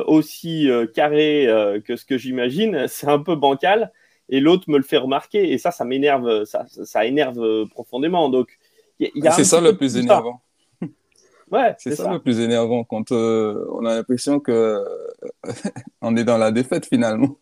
aussi 0.07 0.69
carré 0.95 1.47
que 1.85 1.95
ce 1.95 2.05
que 2.05 2.17
j'imagine. 2.17 2.85
C'est 2.87 3.07
un 3.07 3.19
peu 3.19 3.35
bancal, 3.35 3.91
et 4.29 4.39
l'autre 4.39 4.69
me 4.69 4.77
le 4.77 4.83
fait 4.83 4.97
remarquer, 4.97 5.51
et 5.51 5.59
ça, 5.59 5.69
ça 5.69 5.85
m'énerve, 5.85 6.45
ça, 6.45 6.65
ça, 6.67 7.05
énerve 7.05 7.67
profondément. 7.67 8.29
Donc, 8.29 8.57
c'est 8.99 9.43
ça 9.43 9.61
le 9.61 9.75
plus 9.77 9.97
énervant. 9.97 10.41
Ouais, 11.51 11.75
c'est 11.77 11.95
ça, 11.95 12.11
le 12.11 12.19
plus 12.19 12.39
énervant 12.39 12.83
quand 12.83 13.11
euh, 13.11 13.67
on 13.71 13.85
a 13.85 13.95
l'impression 13.95 14.39
que 14.39 14.83
on 16.01 16.15
est 16.15 16.23
dans 16.23 16.37
la 16.37 16.51
défaite 16.51 16.87
finalement. 16.87 17.37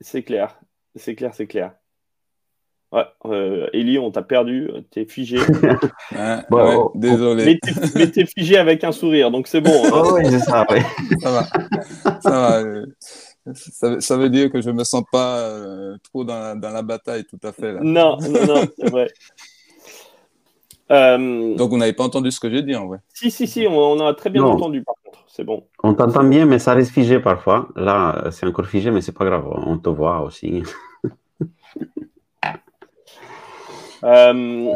C'est 0.00 0.22
clair, 0.22 0.58
c'est 0.94 1.14
clair, 1.14 1.34
c'est 1.34 1.46
clair. 1.46 1.72
Ouais, 2.92 3.04
euh, 3.26 3.66
Eli, 3.72 3.98
on 3.98 4.10
t'a 4.12 4.22
perdu, 4.22 4.70
t'es 4.90 5.06
figé. 5.06 5.38
bon, 6.50 6.92
désolé. 6.94 7.58
Mais 7.96 8.10
t'es 8.10 8.26
figé 8.26 8.56
avec 8.56 8.84
un 8.84 8.92
sourire, 8.92 9.30
donc 9.30 9.48
c'est 9.48 9.60
bon. 9.60 9.84
Hein. 9.86 9.90
Oh, 9.92 10.14
oui, 10.14 10.22
c'est 10.30 10.38
ça, 10.38 10.64
ça 11.20 11.30
va. 11.30 11.46
Ça 12.20 12.30
va. 12.30 12.58
Euh, 12.60 12.86
ça, 14.00 14.16
veut 14.16 14.30
dire 14.30 14.50
que 14.50 14.60
je 14.60 14.70
ne 14.70 14.76
me 14.76 14.84
sens 14.84 15.02
pas 15.10 15.38
euh, 15.38 15.96
trop 16.02 16.24
dans 16.24 16.58
la, 16.60 16.82
bataille, 16.82 17.24
tout 17.24 17.40
à 17.42 17.52
fait. 17.52 17.72
Là. 17.72 17.80
Non, 17.82 18.18
non, 18.20 18.46
non, 18.46 18.64
c'est 18.78 18.90
vrai. 18.90 19.08
Euh, 20.90 21.54
Donc, 21.56 21.70
vous 21.70 21.78
n'avez 21.78 21.92
pas 21.92 22.04
entendu 22.04 22.30
ce 22.30 22.40
que 22.40 22.50
j'ai 22.50 22.62
dit, 22.62 22.76
en 22.76 22.86
vrai 22.86 22.98
Si, 23.12 23.30
si, 23.30 23.46
si, 23.46 23.66
on, 23.68 24.00
a 24.06 24.14
très 24.14 24.30
bien 24.30 24.42
entendu, 24.42 24.82
par 24.82 24.94
contre. 25.04 25.24
C'est 25.28 25.44
bon. 25.44 25.64
On 25.82 25.94
t'entend 25.94 26.24
bien, 26.24 26.46
mais 26.46 26.58
ça 26.58 26.74
reste 26.74 26.92
figé 26.92 27.18
parfois. 27.20 27.68
Là, 27.76 28.28
c'est 28.30 28.46
encore 28.46 28.66
figé, 28.66 28.90
mais 28.90 29.00
c'est 29.00 29.12
pas 29.16 29.24
grave. 29.24 29.46
On 29.48 29.78
te 29.78 29.88
voit 29.88 30.22
aussi. 30.22 30.62
Euh, 34.04 34.72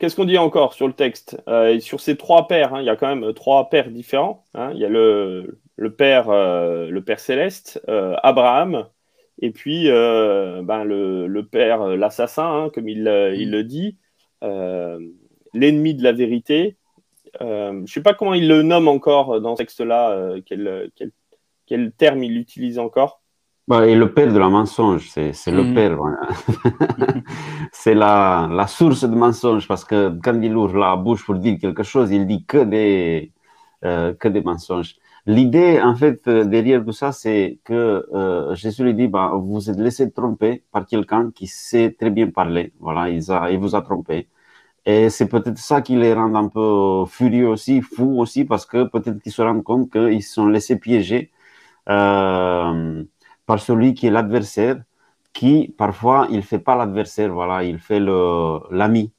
qu'est-ce 0.00 0.16
qu'on 0.16 0.24
dit 0.24 0.38
encore 0.38 0.72
sur 0.72 0.88
le 0.88 0.92
texte? 0.92 1.40
Sur 1.80 2.00
ces 2.00 2.16
trois 2.16 2.48
pères, 2.48 2.74
hein, 2.74 2.80
il 2.80 2.86
y 2.86 2.90
a 2.90 2.96
quand 2.96 3.14
même 3.14 3.32
trois 3.34 3.68
pères 3.68 3.90
différents. 3.90 4.44
Hein. 4.54 4.72
Il 4.74 4.80
y 4.80 4.84
a 4.84 4.88
le, 4.88 5.60
le 5.78 5.94
Père, 5.94 6.28
euh, 6.28 6.90
le 6.90 7.02
Père 7.02 7.20
céleste, 7.20 7.80
euh, 7.88 8.16
Abraham, 8.24 8.88
et 9.40 9.52
puis 9.52 9.88
euh, 9.88 10.60
ben, 10.62 10.82
le, 10.82 11.40
Père, 11.42 11.86
l'assassin, 11.96 12.64
hein, 12.64 12.70
comme 12.74 12.88
il, 12.88 13.08
il, 13.36 13.50
le 13.52 13.62
dit, 13.62 13.96
l'ennemi 15.54 15.94
de 15.94 16.02
la 16.02 16.12
vérité. 16.12 16.76
je 17.40 17.72
ne 17.72 17.86
sais 17.86 18.02
pas 18.02 18.14
comment 18.14 18.34
il 18.34 18.48
le 18.48 18.62
nomme 18.62 18.88
encore 18.88 19.40
dans 19.40 19.56
ce 19.56 19.62
texte-là, 19.62 20.34
quel, 20.46 20.90
quel, 20.96 21.12
quel, 21.66 21.92
terme 21.92 22.22
il 22.22 22.36
utilise 22.36 22.78
encore. 22.78 23.20
Bah, 23.66 23.86
et 23.86 23.94
le 23.94 24.14
père 24.14 24.32
de 24.32 24.38
la 24.38 24.48
mensonge, 24.48 25.10
c'est 25.10 25.50
le 25.50 25.62
mm. 25.62 25.74
père. 25.74 25.98
c'est 27.72 27.94
la, 27.94 28.48
la, 28.50 28.66
source 28.66 29.04
de 29.04 29.14
mensonge 29.14 29.68
parce 29.68 29.84
que 29.84 30.18
quand 30.22 30.40
il 30.40 30.56
ouvre 30.56 30.78
la 30.78 30.96
bouche 30.96 31.24
pour 31.26 31.34
dire 31.34 31.58
quelque 31.60 31.82
chose, 31.82 32.10
il 32.10 32.26
dit 32.26 32.44
que 32.46 32.64
des, 32.64 33.32
que 33.82 34.28
des 34.28 34.40
mensonges. 34.40 34.96
L'idée, 35.28 35.78
en 35.82 35.94
fait, 35.94 36.26
euh, 36.26 36.46
derrière 36.46 36.82
tout 36.82 36.92
ça, 36.92 37.12
c'est 37.12 37.58
que 37.62 38.06
euh, 38.14 38.54
Jésus 38.54 38.82
lui 38.82 38.94
dit, 38.94 39.08
bah, 39.08 39.32
vous 39.34 39.68
êtes 39.68 39.78
laissé 39.78 40.10
tromper 40.10 40.64
par 40.72 40.86
quelqu'un 40.86 41.30
qui 41.34 41.46
sait 41.46 41.94
très 42.00 42.08
bien 42.08 42.30
parler. 42.30 42.72
Voilà, 42.80 43.10
il, 43.10 43.30
a, 43.30 43.50
il 43.50 43.58
vous 43.58 43.76
a 43.76 43.82
trompé. 43.82 44.26
Et 44.88 45.10
c'est 45.10 45.28
peut-être 45.28 45.58
ça 45.58 45.82
qui 45.82 45.96
les 45.96 46.14
rend 46.14 46.34
un 46.34 46.48
peu 46.48 47.04
furieux 47.06 47.46
aussi, 47.48 47.82
fous 47.82 48.18
aussi, 48.18 48.46
parce 48.46 48.64
que 48.64 48.84
peut-être 48.84 49.20
qu'ils 49.22 49.32
se 49.32 49.42
rendent 49.42 49.62
compte 49.62 49.90
qu'ils 49.92 50.22
sont 50.22 50.46
laissés 50.48 50.76
piéger 50.78 51.30
euh, 51.90 53.04
par 53.44 53.58
celui 53.60 53.92
qui 53.92 54.06
est 54.06 54.10
l'adversaire, 54.10 54.78
qui 55.34 55.74
parfois 55.76 56.26
il 56.30 56.42
fait 56.42 56.58
pas 56.58 56.74
l'adversaire, 56.74 57.30
voilà, 57.34 57.64
il 57.64 57.78
fait 57.78 58.00
le 58.00 58.60
l'ami, 58.70 59.12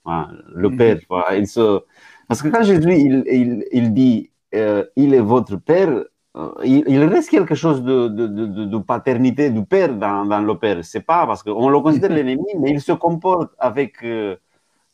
le 0.55 0.69
mhm. 0.69 0.77
père. 0.77 0.99
Voilà, 1.07 1.37
il 1.37 1.47
se... 1.47 1.81
Parce 2.27 2.41
que 2.41 2.47
quand 2.49 2.63
Jésus 2.63 2.91
il, 2.91 3.23
il, 3.31 3.65
il 3.71 3.93
dit 3.93 4.31
euh, 4.55 4.85
il 4.95 5.13
est 5.13 5.19
votre 5.19 5.55
père, 5.57 5.89
euh, 6.35 6.49
il, 6.63 7.03
reste 7.03 7.29
quelque 7.29 7.53
chose 7.53 7.83
de, 7.83 8.07
de, 8.07 8.25
de, 8.27 8.77
paternité 8.79 9.51
du 9.51 9.63
père 9.65 9.93
dans, 9.95 10.25
dans 10.25 10.41
le 10.41 10.57
père. 10.57 10.83
C'est 10.83 11.01
pas 11.01 11.27
parce 11.27 11.43
qu'on 11.43 11.69
le 11.69 11.79
considère 11.79 12.09
l'ennemi, 12.17 12.45
mais 12.59 12.71
il 12.71 12.81
se 12.81 12.93
comporte 12.93 13.53
avec 13.59 14.03
euh, 14.03 14.35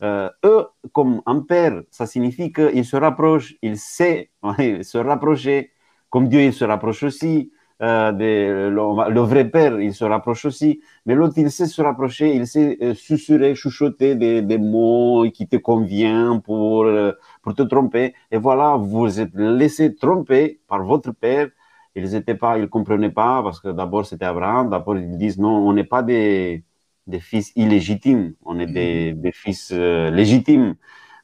eux 0.04 0.68
comme 0.94 1.22
un 1.26 1.42
père. 1.42 1.82
Ça 1.92 2.06
signifie 2.06 2.52
qu'il 2.52 2.86
se 2.86 2.96
rapproche, 2.98 3.56
il 3.62 3.78
sait 3.78 4.32
se 4.84 4.98
rapprocher, 4.98 5.72
comme 6.10 6.28
Dieu 6.30 6.42
il 6.42 6.54
se 6.54 6.66
rapproche 6.66 7.04
aussi. 7.04 7.52
euh, 7.82 8.12
de, 8.14 8.70
le, 8.70 9.12
le, 9.14 9.20
vrai 9.22 9.50
père, 9.50 9.80
il 9.82 9.94
se 9.94 10.06
rapproche 10.06 10.46
aussi, 10.46 10.82
mais 11.06 11.14
l'autre, 11.16 11.34
il 11.38 11.52
sait 11.52 11.66
se 11.66 11.82
rapprocher, 11.82 12.34
il 12.34 12.48
sait 12.48 12.78
euh, 12.82 12.94
susurrer, 12.94 13.54
chuchoter 13.56 14.16
des, 14.16 14.42
des, 14.42 14.58
mots 14.58 15.30
qui 15.34 15.48
te 15.48 15.58
conviennent 15.58 16.42
pour, 16.42 16.86
euh, 16.86 17.12
pour 17.42 17.54
te 17.54 17.64
tromper. 17.64 18.14
Et 18.32 18.38
voilà, 18.38 18.78
vous 18.78 19.20
êtes 19.20 19.34
laissé 19.36 19.94
tromper 19.96 20.62
par 20.68 20.84
votre 20.86 21.12
père. 21.12 21.50
Ils 21.96 22.16
étaient 22.16 22.36
pas, 22.36 22.58
ils 22.58 22.70
comprenaient 22.70 23.12
pas 23.12 23.42
parce 23.44 23.60
que 23.60 23.70
d'abord 23.70 24.06
c'était 24.06 24.26
Abraham. 24.26 24.70
D'abord 24.70 24.98
ils 24.98 25.18
disent 25.18 25.38
non, 25.40 25.50
on 25.68 25.74
n'est 25.74 25.84
pas 25.86 26.02
des, 26.04 26.64
des 27.08 27.20
fils 27.20 27.52
illégitimes, 27.56 28.34
on 28.44 28.60
est 28.60 28.68
des, 28.68 29.14
des 29.14 29.32
fils 29.32 29.72
euh, 29.72 30.10
légitimes. 30.10 30.76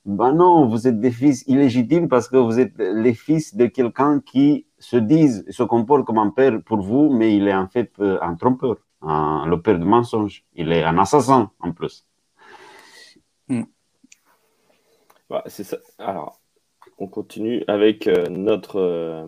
Ben 0.06 0.32
non, 0.32 0.68
vous 0.68 0.88
êtes 0.88 1.00
des 1.00 1.12
fils 1.12 1.44
illégitimes 1.48 2.08
parce 2.08 2.28
que 2.28 2.38
vous 2.38 2.60
êtes 2.60 2.74
les 2.78 3.14
fils 3.14 3.56
de 3.56 3.68
quelqu'un 3.68 4.20
qui 4.20 4.66
se 4.80 4.98
disent, 4.98 5.46
se 5.50 5.64
comporte 5.64 6.06
comme 6.06 6.18
un 6.18 6.32
père 6.32 6.60
pour 6.66 6.82
vous, 6.82 7.12
mais 7.12 7.36
il 7.36 7.48
est 7.48 7.54
en 7.54 7.68
fait 7.68 7.92
euh, 8.00 8.18
un 8.22 8.36
trompeur, 8.36 8.78
un, 9.02 9.46
le 9.48 9.62
père 9.62 9.78
de 9.78 9.86
mensonge. 9.86 10.44
Il 10.56 10.72
est 10.72 10.84
un 10.84 10.98
assassin 10.98 11.52
en 11.60 11.72
plus. 11.72 12.08
Hmm. 13.48 13.64
Ouais, 15.30 15.42
c'est 15.46 15.64
ça. 15.64 15.78
Alors, 16.00 16.42
on 16.98 17.08
continue 17.08 17.64
avec 17.68 18.08
euh, 18.08 18.28
notre. 18.30 18.80
Euh... 18.80 19.28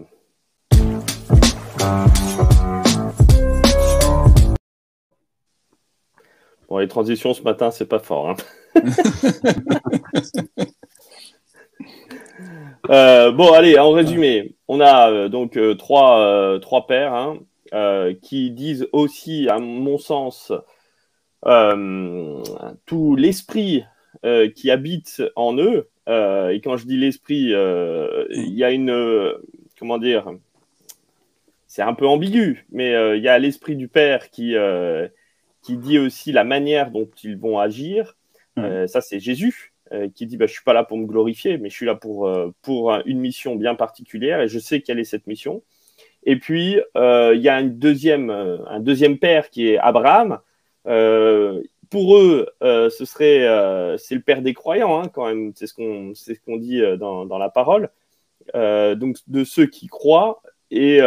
Bon, 6.74 6.80
les 6.80 6.88
transitions 6.88 7.36
ce 7.36 7.44
matin, 7.44 7.70
c'est 7.70 7.86
pas 7.86 8.00
fort. 8.00 8.32
Hein. 8.32 8.36
Euh, 12.90 13.32
bon, 13.32 13.54
allez, 13.54 13.80
en 13.80 13.92
résumé, 13.92 14.56
on 14.68 14.82
a 14.82 15.10
euh, 15.10 15.30
donc 15.30 15.56
euh, 15.56 15.74
trois, 15.74 16.60
trois 16.60 16.86
pères 16.86 17.14
hein, 17.14 17.40
qui 18.22 18.52
disent 18.52 18.90
aussi, 18.92 19.48
à 19.48 19.58
mon 19.60 19.98
sens, 19.98 20.52
tout 22.86 23.16
l'esprit 23.16 23.86
qui 24.56 24.70
habite 24.70 25.24
en 25.38 25.58
eux. 25.58 25.88
et 26.08 26.60
quand 26.62 26.76
je 26.76 26.86
dis 26.86 26.98
l'esprit, 26.98 27.54
il 27.54 28.54
y 28.54 28.64
a 28.66 28.72
une. 28.72 29.34
comment 29.80 29.98
dire 29.98 30.26
C'est 31.68 31.84
un 31.84 31.94
peu 31.94 32.06
ambigu, 32.06 32.66
mais 32.72 33.16
il 33.16 33.24
y 33.24 33.30
a 33.30 33.40
l'esprit 33.40 33.78
du 33.78 33.88
père 33.88 34.30
qui, 34.30 34.56
qui 35.64 35.78
dit 35.78 35.98
aussi 35.98 36.32
la 36.32 36.44
manière 36.44 36.92
dont 36.92 37.10
ils 37.24 37.38
vont 37.38 37.58
agir. 37.58 38.16
ça, 38.56 39.02
c'est 39.02 39.20
Jésus. 39.20 39.74
Euh, 39.94 40.10
qui 40.10 40.26
dit 40.26 40.38
bah, 40.38 40.48
Je 40.48 40.54
suis 40.54 40.64
pas 40.64 40.74
là 40.74 40.84
pour 40.84 40.98
me 40.98 41.06
glorifier, 41.06 41.58
mais 41.58 41.70
je 41.70 41.76
suis 41.76 41.86
là 41.86 41.94
pour, 41.94 42.28
euh, 42.28 42.52
pour 42.62 42.94
une 43.06 43.20
mission 43.20 43.56
bien 43.56 43.76
particulière 43.76 44.42
et 44.42 44.48
je 44.48 44.58
sais 44.58 44.82
quelle 44.82 45.00
est 45.00 45.04
cette 45.04 45.28
mission. 45.28 45.62
Et 46.24 46.38
puis, 46.38 46.80
euh, 46.98 47.34
il 47.36 47.42
y 47.42 47.50
a 47.50 47.60
une 47.60 47.78
deuxième, 47.78 48.30
un 48.30 48.80
deuxième 48.80 49.20
père 49.20 49.50
qui 49.50 49.70
est 49.70 49.78
Abraham. 49.78 50.40
pour 51.90 52.18
eux, 52.18 52.48
ce 52.62 53.06
serait 53.06 53.42
c'est 53.98 54.16
le 54.16 54.22
père 54.22 54.42
des 54.42 54.54
croyants, 54.54 55.02
hein, 55.02 55.10
quand 55.14 55.28
même, 55.28 55.52
c'est 55.56 55.68
ce 55.68 55.74
qu'on 55.74 56.14
ce 56.16 56.34
qu'on 56.46 56.58
dit 56.58 56.82
dans, 56.98 57.26
dans, 57.26 57.38
la 57.38 57.50
parole. 57.50 57.90
donc, 58.54 59.18
de 59.28 59.44
ceux 59.44 59.68
qui 59.68 59.88
croient, 59.88 60.42
et 60.76 61.02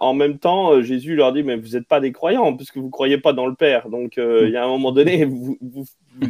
en 0.00 0.14
même 0.14 0.38
temps, 0.38 0.82
Jésus 0.82 1.14
leur 1.16 1.32
dit, 1.32 1.42
mais 1.42 1.56
vous 1.56 1.70
n'êtes 1.70 1.88
pas 1.88 2.00
des 2.00 2.12
croyants, 2.12 2.56
puisque 2.56 2.76
vous 2.76 2.86
ne 2.86 2.90
croyez 2.90 3.18
pas 3.18 3.32
dans 3.32 3.46
le 3.46 3.54
Père. 3.54 3.88
Donc, 3.88 4.16
il 4.16 4.50
y 4.50 4.56
a 4.56 4.64
un 4.64 4.68
moment 4.68 4.92
donné, 4.92 5.24
vous, 5.26 5.58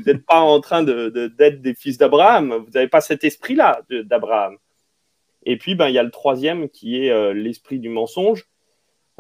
n'êtes 0.07 0.25
pas 0.25 0.41
en 0.41 0.61
train 0.61 0.83
d'être 0.83 1.05
de, 1.05 1.49
des 1.49 1.75
fils 1.75 1.99
d'Abraham, 1.99 2.55
vous 2.65 2.71
n'avez 2.73 2.89
pas 2.89 3.01
cet 3.01 3.25
esprit-là 3.25 3.83
d'Abraham. 4.05 4.57
Et 5.45 5.57
puis, 5.57 5.75
ben, 5.75 5.89
il 5.89 5.95
y 5.95 5.99
a 5.99 6.03
le 6.03 6.11
troisième 6.11 6.69
qui 6.69 7.05
est 7.05 7.11
euh, 7.11 7.33
l'esprit 7.33 7.79
du 7.79 7.89
mensonge, 7.89 8.49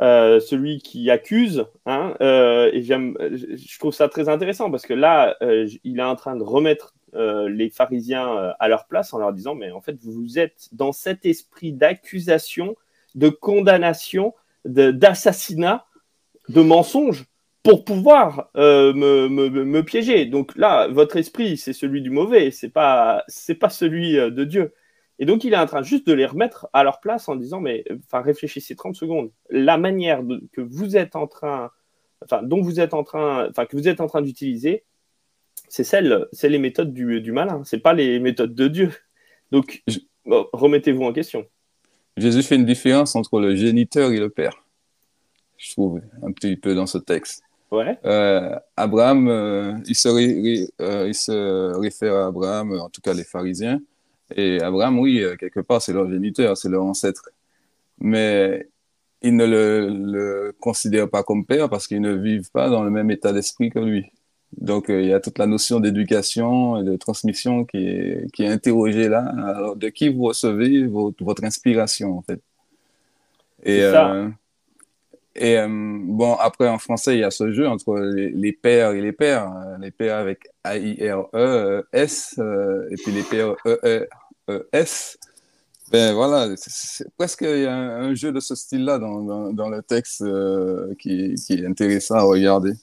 euh, 0.00 0.40
celui 0.40 0.78
qui 0.78 1.11
accuse. 1.11 1.66
Hein, 1.87 2.14
euh, 2.21 2.71
et 2.73 2.83
j'aime, 2.83 3.16
je 3.21 3.78
trouve 3.78 3.95
ça 3.95 4.09
très 4.09 4.28
intéressant 4.28 4.71
parce 4.71 4.87
que 4.87 4.95
là, 4.95 5.37
il 5.85 5.99
est 5.99 6.02
en 6.02 6.16
train 6.16 6.37
de 6.37 6.42
remettre 6.42 6.95
les 7.12 7.71
pharisiens 7.71 8.54
à 8.59 8.68
leur 8.68 8.87
place 8.87 9.12
en 9.12 9.18
leur 9.18 9.33
disant, 9.33 9.55
mais 9.55 9.70
en 9.70 9.81
fait, 9.81 9.96
vous 10.01 10.38
êtes 10.38 10.68
dans 10.72 10.92
cet 10.92 11.27
esprit 11.27 11.72
d'accusation, 11.72 12.77
de 13.14 13.29
condamnation, 13.29 14.35
d'assassinat, 14.64 15.87
de 16.49 16.62
mensonge 16.62 17.27
pour 17.62 17.85
pouvoir 17.85 18.51
euh, 18.57 18.92
me, 18.94 19.29
me, 19.29 19.49
me, 19.49 19.85
piéger. 19.85 20.27
Donc 20.27 20.57
là, 20.57 20.88
votre 20.88 21.16
esprit, 21.16 21.57
c'est 21.57 21.73
celui 21.73 22.03
du 22.03 22.11
mauvais, 22.11 22.51
c'est 22.51 22.70
pas 22.70 23.25
c'est 23.29 23.55
pas 23.55 23.68
celui 23.68 24.18
euh, 24.18 24.31
de 24.31 24.44
Dieu. 24.44 24.75
Et 25.18 25.27
donc 25.27 25.44
il 25.44 25.53
est 25.53 25.59
en 25.59 25.66
train 25.66 25.83
juste 25.83 26.07
de 26.07 26.14
les 26.14 26.25
remettre 26.25 26.68
à 26.73 26.83
leur 26.83 27.01
place 27.01 27.29
en 27.29 27.37
disant 27.37 27.61
mais 27.61 27.85
enfin 28.05 28.23
réfléchissez 28.23 28.75
30 28.77 28.94
secondes. 28.94 29.31
La 29.51 29.77
manière 29.77 30.23
de, 30.23 30.42
que 30.53 30.62
vous 30.62 30.96
êtes 30.96 31.16
en 31.16 31.27
train 31.27 31.70
enfin 32.25 32.42
dont 32.42 32.62
vous 32.62 32.81
êtes 32.81 32.94
en 32.94 33.05
train 33.05 33.49
enfin 33.51 33.66
que 33.66 33.77
vous 33.77 33.88
êtes 33.88 34.01
en 34.01 34.07
train 34.07 34.23
d'utiliser, 34.23 34.85
c'est 35.68 35.85
celle 35.85 36.27
c'est 36.33 36.49
les 36.49 36.59
méthodes 36.59 36.94
du, 36.94 37.20
du 37.20 37.33
malin, 37.33 37.62
c'est 37.64 37.79
pas 37.81 37.92
les 37.92 38.18
méthodes 38.20 38.55
de 38.55 38.68
Dieu. 38.68 38.90
Donc 39.53 39.83
remettez-vous 40.27 41.05
en 41.05 41.12
question. 41.12 41.46
Jésus 42.16 42.42
fait 42.42 42.57
une 42.57 42.64
différence 42.64 43.16
entre 43.16 43.40
le 43.40 43.55
géniteur 43.55 44.11
et 44.12 44.18
le 44.18 44.31
père. 44.31 44.64
Je 45.57 45.73
trouve 45.73 46.01
un 46.23 46.33
petit 46.33 46.57
peu 46.57 46.75
dans 46.75 46.87
ce 46.87 46.99
texte. 46.99 47.42
Ouais. 47.70 47.99
Euh, 48.05 48.59
Abraham, 48.77 49.29
euh, 49.29 49.75
il, 49.87 49.94
se 49.94 50.09
euh, 50.09 51.09
il 51.09 51.14
se 51.14 51.77
réfère 51.79 52.14
à 52.14 52.27
Abraham, 52.27 52.73
en 52.73 52.88
tout 52.88 53.01
cas 53.01 53.12
les 53.12 53.25
pharisiens. 53.25 53.81
Et 54.35 54.61
Abraham, 54.61 54.99
oui, 54.99 55.25
quelque 55.38 55.61
part, 55.61 55.83
c'est 55.83 55.92
leur 55.92 56.11
géniteur, 56.11 56.57
c'est 56.57 56.68
leur 56.68 56.85
ancêtre. 56.85 57.31
Mais 57.99 58.68
ils 59.23 59.37
ne 59.37 59.44
le, 59.44 59.88
le 59.88 60.57
considèrent 60.61 61.11
pas 61.11 61.23
comme 61.23 61.44
père 61.44 61.68
parce 61.68 61.87
qu'ils 61.87 62.01
ne 62.01 62.12
vivent 62.14 62.51
pas 62.51 62.70
dans 62.70 62.83
le 62.83 62.90
même 62.90 63.11
état 63.11 63.33
d'esprit 63.33 63.70
que 63.70 63.79
lui. 63.79 64.07
Donc, 64.57 64.87
il 64.89 65.07
y 65.07 65.13
a 65.13 65.21
toute 65.21 65.39
la 65.39 65.47
notion 65.47 65.81
d'éducation 65.81 66.81
et 66.81 66.85
de 66.85 66.97
transmission 66.97 67.65
qui 67.65 67.79
est, 67.79 68.33
qui 68.33 68.43
est 68.43 68.49
interrogée 68.49 69.09
là. 69.09 69.33
Alors, 69.39 69.77
de 69.77 69.89
qui 69.89 70.09
vous 70.09 70.25
recevez 70.25 70.87
votre, 70.87 71.23
votre 71.25 71.45
inspiration, 71.45 72.19
en 72.19 72.23
fait? 72.23 72.41
Et, 73.63 73.81
ça. 73.83 74.31
Et 75.37 75.59
euh, 75.59 75.69
bon, 75.69 76.35
après, 76.35 76.69
en 76.69 76.79
français, 76.79 77.17
il 77.17 77.21
y 77.21 77.25
a 77.25 77.31
ce 77.31 77.53
jeu 77.53 77.69
entre 77.69 77.99
les, 77.99 78.53
pères 78.53 78.93
et 78.93 79.01
les 79.01 79.13
pères. 79.13 79.51
Euh, 79.51 79.79
les 79.79 79.91
pères 79.91 80.17
avec 80.17 80.49
A-I-R-E-S 80.65 82.35
euh, 82.39 82.89
et 82.91 82.97
puis 82.97 83.13
les 83.13 83.23
pères 83.23 83.55
E-E-S. 83.65 85.19
Ben 85.93 86.15
voilà, 86.15 86.55
c'est 86.57 87.09
presque 87.17 87.41
il 87.43 87.63
y 87.63 87.67
a 87.67 87.75
un, 87.75 88.15
jeu 88.15 88.31
de 88.31 88.39
ce 88.39 88.55
style-là 88.55 88.99
dans, 88.99 89.53
dans, 89.53 89.69
le 89.69 89.83
texte 89.83 90.25
qui, 91.01 91.35
qui, 91.35 91.55
est 91.55 91.67
intéressant 91.67 92.15
à 92.15 92.23
regarder. 92.23 92.75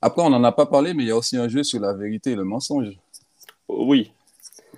Après, 0.00 0.22
on 0.22 0.30
n'en 0.30 0.44
a 0.44 0.52
pas 0.52 0.66
parlé, 0.66 0.94
mais 0.94 1.04
il 1.04 1.08
y 1.08 1.12
a 1.12 1.16
aussi 1.16 1.36
un 1.36 1.48
jeu 1.48 1.62
sur 1.62 1.80
la 1.80 1.92
vérité 1.92 2.32
et 2.32 2.36
le 2.36 2.44
mensonge. 2.44 2.90
Oui. 3.68 4.12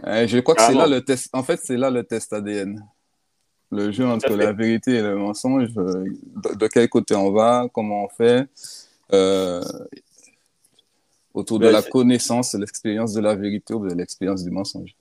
je 0.04 0.38
crois 0.40 0.54
que 0.54 0.62
c'est 0.62 0.74
là 0.74 0.86
le 0.86 1.02
test. 1.02 1.28
En 1.32 1.42
fait, 1.42 1.60
c'est 1.62 1.76
là 1.76 1.90
le 1.90 2.04
test 2.04 2.32
ADN 2.32 2.82
le 3.70 3.92
jeu 3.92 4.06
entre 4.06 4.34
la 4.34 4.52
vérité 4.52 4.96
et 4.96 5.02
le 5.02 5.16
mensonge, 5.16 5.70
euh, 5.76 6.04
de, 6.56 6.66
quel 6.66 6.88
côté 6.88 7.14
on 7.14 7.30
va, 7.30 7.68
comment 7.72 8.04
on 8.04 8.08
fait, 8.08 8.46
euh, 9.12 9.62
autour 11.32 11.58
de 11.58 11.68
la 11.68 11.82
connaissance, 11.82 12.54
l'expérience 12.54 13.12
de 13.14 13.20
la 13.20 13.34
vérité 13.34 13.74
ou 13.74 13.88
de 13.88 13.94
l'expérience 13.94 14.42
du 14.42 14.50
mensonge. 14.50 14.94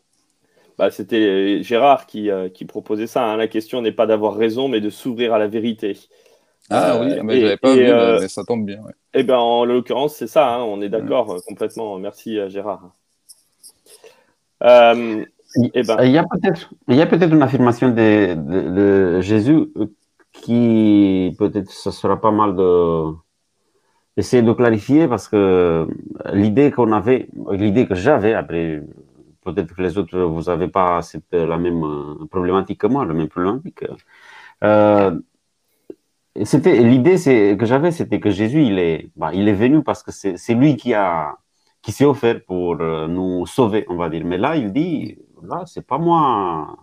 Bah, 0.77 0.91
C'était 0.91 1.61
Gérard 1.63 2.05
qui, 2.05 2.29
euh, 2.29 2.47
qui, 2.47 2.65
proposait 2.65 3.07
ça. 3.07 3.25
Hein. 3.25 3.37
La 3.37 3.47
question 3.47 3.81
n'est 3.81 3.91
pas 3.91 4.05
d'avoir 4.05 4.35
raison, 4.35 4.67
mais 4.67 4.81
de 4.81 4.89
s'ouvrir 4.89 5.33
à 5.33 5.39
la 5.39 5.47
vérité. 5.47 5.97
Ah 6.69 6.99
oui, 6.99 7.19
mais 7.23 7.39
je 7.39 7.43
n'avais 7.43 7.57
pas 7.57 7.73
vu, 7.73 8.21
mais 8.21 8.27
ça 8.27 8.43
tombe 8.43 8.65
bien. 8.65 8.81
Ouais. 8.81 8.91
Et 9.13 9.19
eh 9.21 9.23
ben, 9.23 9.37
en 9.37 9.65
l'occurrence, 9.65 10.15
c'est 10.15 10.27
ça, 10.27 10.55
hein. 10.55 10.63
on 10.63 10.81
est 10.81 10.89
d'accord 10.89 11.35
complètement. 11.47 11.97
Merci 11.97 12.37
Gérard. 12.49 12.91
Eh 15.73 15.83
ben. 15.83 15.97
Il 16.03 16.11
y 16.11 16.17
a 16.17 16.23
peut-être, 16.23 16.69
il 16.87 16.95
y 16.95 17.01
a 17.01 17.07
peut-être 17.07 17.33
une 17.33 17.41
affirmation 17.41 17.89
de, 17.89 18.35
de, 18.35 19.21
Jésus 19.21 19.71
euh, 19.77 19.87
qui 20.31 21.35
peut-être 21.39 21.71
ce 21.71 21.91
sera 21.91 22.21
pas 22.21 22.31
mal 22.31 22.55
de 22.55 23.13
essayer 24.15 24.43
de 24.43 24.51
clarifier 24.53 25.07
parce 25.07 25.27
que 25.27 25.87
l'idée 26.33 26.71
qu'on 26.71 26.91
avait, 26.91 27.29
l'idée 27.51 27.87
que 27.87 27.95
j'avais 27.95 28.33
après, 28.33 28.83
peut-être 29.43 29.73
que 29.75 29.81
les 29.81 29.97
autres 29.97 30.19
vous 30.19 30.43
n'avez 30.43 30.67
pas 30.67 31.01
cette, 31.01 31.31
la 31.31 31.57
même 31.57 31.83
euh, 31.83 32.25
problématique 32.29 32.79
que 32.81 32.87
moi, 32.87 33.05
la 33.05 33.13
même 33.13 33.29
problématique. 33.29 33.85
Euh, 34.63 35.17
c'était 36.45 36.77
l'idée 36.83 37.15
que 37.57 37.65
j'avais, 37.65 37.91
c'était 37.91 38.19
que 38.19 38.29
Jésus 38.29 38.63
il 38.63 38.79
est, 38.79 39.11
bah, 39.15 39.31
il 39.33 39.47
est 39.47 39.53
venu 39.53 39.83
parce 39.83 40.03
que 40.03 40.11
c'est 40.11 40.53
lui 40.55 40.77
qui 40.77 40.93
a 40.93 41.35
qui 41.81 41.91
s'est 41.91 42.05
offert 42.05 42.43
pour 42.45 42.75
nous 42.77 43.45
sauver, 43.45 43.85
on 43.89 43.95
va 43.95 44.09
dire. 44.09 44.25
Mais 44.25 44.37
là, 44.37 44.55
il 44.55 44.71
dit, 44.73 45.17
là, 45.43 45.63
c'est 45.65 45.85
pas 45.85 45.97
moi. 45.97 46.77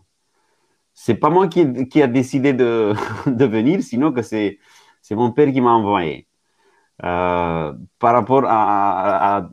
C'est 0.95 1.17
pas 1.17 1.31
moi 1.31 1.49
qui, 1.49 1.61
a 2.03 2.07
décidé 2.07 2.53
de, 2.55 2.95
de 3.27 3.45
venir, 3.45 3.83
sinon 3.83 4.13
que 4.13 4.23
c'est, 4.23 4.59
c'est 5.03 5.15
mon 5.15 5.31
père 5.33 5.53
qui 5.53 5.61
m'a 5.61 5.73
envoyé. 5.73 6.27
Euh, 7.05 7.75
par 7.99 8.15
rapport 8.15 8.45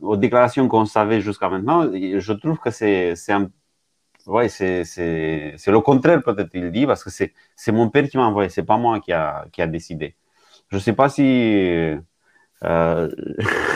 aux 0.02 0.16
déclarations 0.16 0.66
qu'on 0.68 0.86
savait 0.86 1.20
jusqu'à 1.20 1.50
maintenant, 1.50 1.82
je 1.92 2.32
trouve 2.32 2.58
que 2.58 2.70
c'est, 2.70 3.14
un, 3.28 3.50
ouais, 4.26 4.48
c'est 4.48 4.82
le 5.66 5.80
contraire 5.80 6.22
peut-être, 6.22 6.50
il 6.54 6.70
dit, 6.70 6.86
parce 6.86 7.04
que 7.04 7.10
c'est 7.10 7.72
mon 7.72 7.88
père 7.90 8.08
qui 8.08 8.16
m'a 8.16 8.26
envoyé, 8.26 8.48
c'est 8.48 8.62
pas 8.64 8.76
moi 8.76 9.00
qui 9.00 9.12
a, 9.12 9.46
qui 9.52 9.62
a 9.62 9.66
décidé. 9.66 10.14
Je 10.68 10.78
sais 10.78 10.92
pas 10.94 11.08
si 11.08 11.94
euh, 12.64 13.08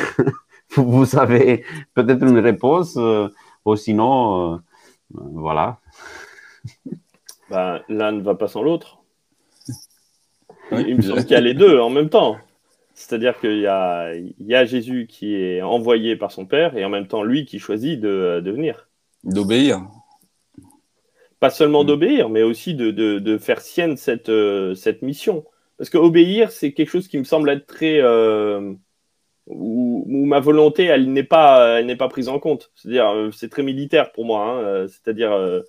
vous 0.76 1.16
avez 1.16 1.64
peut-être 1.94 2.22
une 2.22 2.38
réponse, 2.38 2.96
euh, 2.96 3.28
ou 3.64 3.76
sinon, 3.76 4.54
euh, 4.54 4.58
voilà. 5.10 5.78
Ben, 7.50 7.80
L'un 7.88 8.12
ne 8.12 8.20
va 8.20 8.34
pas 8.34 8.46
sans 8.46 8.62
l'autre. 8.62 8.98
Il 10.70 10.96
me 10.96 11.00
semble 11.00 11.22
qu'il 11.22 11.30
y 11.30 11.34
a 11.34 11.40
les 11.40 11.54
deux 11.54 11.80
en 11.80 11.88
même 11.88 12.10
temps. 12.10 12.36
C'est-à-dire 12.92 13.40
qu'il 13.40 13.60
y 13.60 13.66
a, 13.66 14.14
il 14.14 14.34
y 14.40 14.54
a 14.54 14.66
Jésus 14.66 15.06
qui 15.08 15.34
est 15.34 15.62
envoyé 15.62 16.14
par 16.14 16.30
son 16.30 16.44
Père 16.44 16.76
et 16.76 16.84
en 16.84 16.90
même 16.90 17.06
temps 17.06 17.22
lui 17.22 17.46
qui 17.46 17.58
choisit 17.58 17.98
de, 17.98 18.42
de 18.44 18.50
venir. 18.50 18.88
D'obéir. 19.24 19.80
Pas 21.40 21.50
seulement 21.50 21.84
Mm. 21.84 21.86
d'obéir, 21.86 22.28
mais 22.30 22.42
aussi 22.42 22.74
de, 22.74 22.90
de, 22.90 23.18
de 23.20 23.38
faire 23.38 23.60
sienne 23.60 23.96
cette, 23.96 24.28
euh, 24.28 24.74
cette 24.74 25.02
mission. 25.02 25.44
Parce 25.76 25.90
que 25.90 25.98
obéir, 25.98 26.50
c'est 26.50 26.72
quelque 26.72 26.90
chose 26.90 27.08
qui 27.08 27.18
me 27.18 27.24
semble 27.24 27.50
être 27.50 27.66
très. 27.66 28.00
euh, 28.00 28.72
où, 29.46 30.04
où 30.08 30.26
ma 30.26 30.40
volonté, 30.40 30.84
elle 30.84 31.12
n'est 31.12 31.22
pas, 31.24 31.78
elle 31.80 31.86
n'est 31.86 31.96
pas 31.96 32.08
prise 32.08 32.28
en 32.28 32.38
compte. 32.38 32.70
C'est-à-dire, 32.74 33.08
euh, 33.10 33.30
c'est 33.30 33.48
très 33.48 33.62
militaire 33.62 34.12
pour 34.12 34.24
moi. 34.24 34.44
hein. 34.44 34.58
Euh, 34.64 34.88
C'est-à-dire, 34.88 35.32
euh, 35.32 35.62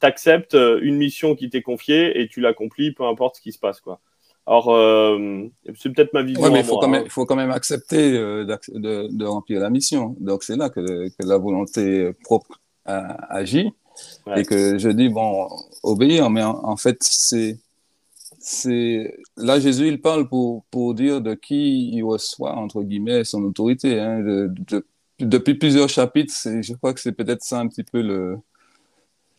t'acceptes 0.00 0.54
une 0.82 0.96
mission 0.96 1.34
qui 1.34 1.50
t'est 1.50 1.62
confiée 1.62 2.20
et 2.20 2.28
tu 2.28 2.40
l'accomplis, 2.40 2.92
peu 2.92 3.04
importe 3.04 3.36
ce 3.36 3.40
qui 3.42 3.52
se 3.52 3.58
passe, 3.58 3.80
quoi. 3.80 4.00
Alors, 4.46 4.70
euh, 4.74 5.44
c'est 5.76 5.90
peut-être 5.92 6.12
ma 6.12 6.22
vision. 6.22 6.42
Ouais, 6.42 6.50
mais 6.50 6.58
à 6.58 6.60
il 6.60 6.64
faut, 6.66 6.74
moi, 6.74 6.80
quand 6.82 6.88
hein. 6.88 6.90
même, 6.90 7.02
il 7.06 7.10
faut 7.10 7.24
quand 7.26 7.36
même 7.36 7.50
accepter 7.50 8.12
euh, 8.18 8.44
de, 8.44 9.08
de 9.10 9.24
remplir 9.24 9.60
la 9.60 9.70
mission. 9.70 10.16
Donc 10.20 10.42
c'est 10.44 10.56
là 10.56 10.68
que, 10.70 10.80
que 11.08 11.26
la 11.26 11.38
volonté 11.38 12.12
propre 12.24 12.60
agit 12.84 13.70
Ouais. 14.26 14.40
et 14.40 14.44
que 14.44 14.78
je 14.78 14.88
dis 14.88 15.08
bon 15.08 15.48
obéir. 15.82 16.30
Mais 16.30 16.42
en, 16.42 16.64
en 16.64 16.76
fait 16.76 16.98
c'est 17.02 17.58
c'est 18.38 19.14
là 19.36 19.58
Jésus 19.60 19.88
il 19.88 20.00
parle 20.00 20.28
pour 20.28 20.64
pour 20.70 20.94
dire 20.94 21.20
de 21.20 21.34
qui 21.34 21.90
il 21.90 22.02
reçoit 22.02 22.54
entre 22.56 22.82
guillemets 22.82 23.24
son 23.24 23.42
autorité. 23.44 23.98
hein. 24.00 24.20
De- 24.20 24.52
de- 24.68 24.86
depuis 25.20 25.54
plusieurs 25.54 25.88
chapitres, 25.88 26.34
je 26.60 26.74
crois 26.74 26.92
que 26.92 27.00
c'est 27.00 27.12
peut-être 27.12 27.42
ça 27.42 27.58
un 27.60 27.68
petit 27.68 27.84
peu 27.84 28.02
le 28.02 28.36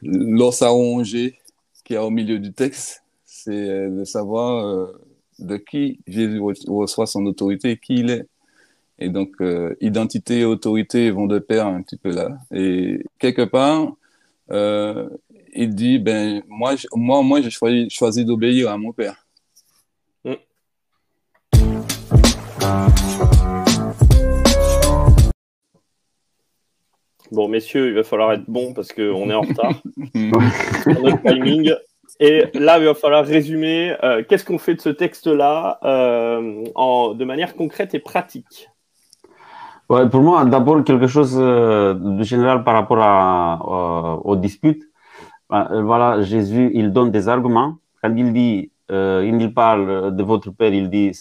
l'os 0.02 0.62
à 0.62 0.70
ronger 0.70 1.38
qu'il 1.84 1.96
y 1.96 1.98
a 1.98 2.04
au 2.06 2.10
milieu 2.10 2.40
du 2.40 2.54
texte, 2.54 3.04
c'est 3.26 3.52
euh, 3.70 3.90
de 4.00 4.04
savoir 4.04 4.66
euh, 4.66 4.88
de 5.40 5.58
qui 5.58 6.00
Jésus 6.08 6.40
re- 6.40 6.70
reçoit 6.70 7.08
son 7.08 7.26
autorité 7.26 7.72
et 7.72 7.78
qui 7.78 7.96
il 7.96 8.10
est. 8.10 8.26
Et 8.98 9.10
donc, 9.10 9.32
euh, 9.42 9.76
identité 9.82 10.40
et 10.40 10.46
autorité 10.46 11.12
vont 11.12 11.28
de 11.28 11.38
pair 11.40 11.68
un 11.68 11.82
petit 11.82 11.98
peu 11.98 12.12
là. 12.12 12.38
Et 12.52 13.04
quelque 13.20 13.44
part, 13.44 13.94
euh, 14.52 15.10
il 15.54 15.74
dit, 15.76 16.00
ben, 16.00 16.44
moi, 16.48 16.76
je- 16.76 16.88
moi, 16.94 17.22
moi 17.24 17.42
j'ai 17.42 17.50
choisi, 17.50 17.90
choisi 17.90 18.26
d'obéir 18.26 18.70
à 18.70 18.78
mon 18.78 18.92
père. 18.94 19.26
Bon, 27.32 27.48
messieurs, 27.48 27.88
il 27.88 27.94
va 27.96 28.04
falloir 28.04 28.34
être 28.34 28.46
bon 28.48 28.74
parce 28.74 28.92
qu'on 28.94 29.30
est 29.30 29.34
en 29.34 29.42
retard 29.42 29.82
sur 30.84 31.02
notre 31.02 31.22
timing. 31.24 31.74
Et 32.20 32.44
là, 32.54 32.78
il 32.78 32.86
va 32.86 32.94
falloir 32.94 33.26
résumer 33.26 33.96
euh, 34.04 34.24
qu'est-ce 34.24 34.46
qu'on 34.46 34.60
fait 34.60 34.76
de 34.76 34.82
ce 34.82 34.90
texte-là 34.90 35.80
euh, 35.84 36.64
en- 36.76 37.14
de 37.16 37.26
manière 37.26 37.56
concrète 37.56 37.94
et 37.96 38.00
pratique. 38.00 38.70
Ouais, 39.90 40.10
pour 40.10 40.22
moi, 40.22 40.46
d'abord, 40.46 40.84
quelque 40.84 41.08
chose 41.08 41.36
euh, 41.40 41.94
de 41.94 42.24
général 42.24 42.64
par 42.64 42.74
rapport 42.74 43.00
à, 43.02 43.60
euh, 43.62 44.16
aux 44.24 44.36
disputes. 44.36 44.84
Ben, 45.50 45.68
euh, 45.72 45.84
voilà, 45.84 46.22
Jésus, 46.24 46.72
il 46.74 46.92
donne 46.92 47.12
des 47.12 47.30
arguments. 47.30 47.78
Quand 48.02 48.16
il 48.16 48.34
dit, 48.34 48.72
euh, 48.92 49.24
il 49.28 49.54
parle 49.54 50.16
de 50.16 50.24
votre 50.24 50.52
père, 50.52 50.74
il 50.74 50.90
dit, 50.90 51.12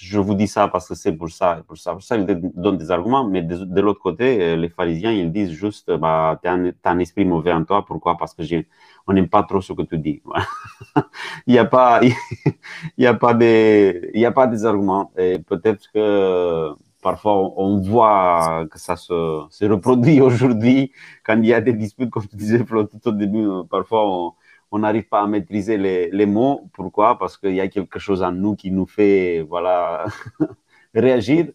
je 0.00 0.18
vous 0.18 0.34
dis 0.34 0.48
ça 0.48 0.68
parce 0.68 0.88
que 0.88 0.94
c'est 0.94 1.12
pour 1.12 1.30
ça 1.30 1.62
pour 1.66 1.78
ça. 1.78 1.92
Pour 1.92 2.02
ça, 2.02 2.16
il 2.16 2.26
donne 2.54 2.76
des 2.78 2.90
arguments. 2.90 3.24
Mais 3.28 3.42
de, 3.42 3.80
l'autre 3.80 4.00
côté, 4.00 4.42
euh, 4.42 4.56
les 4.56 4.68
pharisiens, 4.68 5.12
ils 5.12 5.32
disent 5.32 5.52
juste, 5.52 5.90
bah, 5.92 6.38
t'as 6.42 6.52
un, 6.54 6.72
un 6.84 6.98
esprit 6.98 7.24
mauvais 7.24 7.52
en 7.52 7.64
toi. 7.64 7.84
Pourquoi? 7.86 8.16
Parce 8.18 8.34
que 8.34 8.42
j'ai, 8.42 8.68
on 9.06 9.12
n'aime 9.14 9.28
pas 9.28 9.42
trop 9.44 9.60
ce 9.60 9.72
que 9.72 9.82
tu 9.82 9.98
dis. 9.98 10.22
Il 11.46 11.52
n'y 11.54 11.58
a 11.58 11.64
pas, 11.64 12.00
il 12.98 13.04
y 13.04 13.06
a 13.06 13.14
pas 13.14 13.34
des, 13.34 14.10
il 14.14 14.20
y 14.20 14.26
a 14.26 14.32
pas 14.32 14.46
des 14.46 14.64
arguments. 14.64 15.12
Et 15.16 15.38
peut-être 15.38 15.90
que, 15.92 16.72
parfois 17.02 17.34
on- 17.58 17.80
voit 17.82 18.66
que 18.70 18.78
ça 18.78 18.96
se, 18.96 19.44
se 19.50 19.64
reproduit 19.66 20.20
aujourd'hui 20.28 20.92
quand 21.24 21.36
il 21.38 21.46
y 21.46 21.54
a 21.54 21.60
des 21.60 21.74
disputes, 21.74 22.10
comme 22.10 22.26
tu 22.28 22.36
disais 22.36 22.64
Flo, 22.64 22.84
tout 22.84 23.06
au 23.08 23.12
début. 23.12 23.46
euh, 23.46 23.64
Parfois 23.70 24.34
on 24.70 24.78
n'arrive 24.78 25.08
pas 25.08 25.22
à 25.22 25.26
maîtriser 25.26 25.76
les, 25.78 26.10
les 26.10 26.26
mots. 26.26 26.68
Pourquoi? 26.72 27.18
Parce 27.18 27.36
qu'il 27.36 27.54
y 27.54 27.60
a 27.60 27.68
quelque 27.68 27.98
chose 27.98 28.22
en 28.22 28.32
nous 28.32 28.56
qui 28.56 28.70
nous 28.70 28.86
fait 28.86 29.42
voilà 29.48 30.06
réagir. 30.94 31.48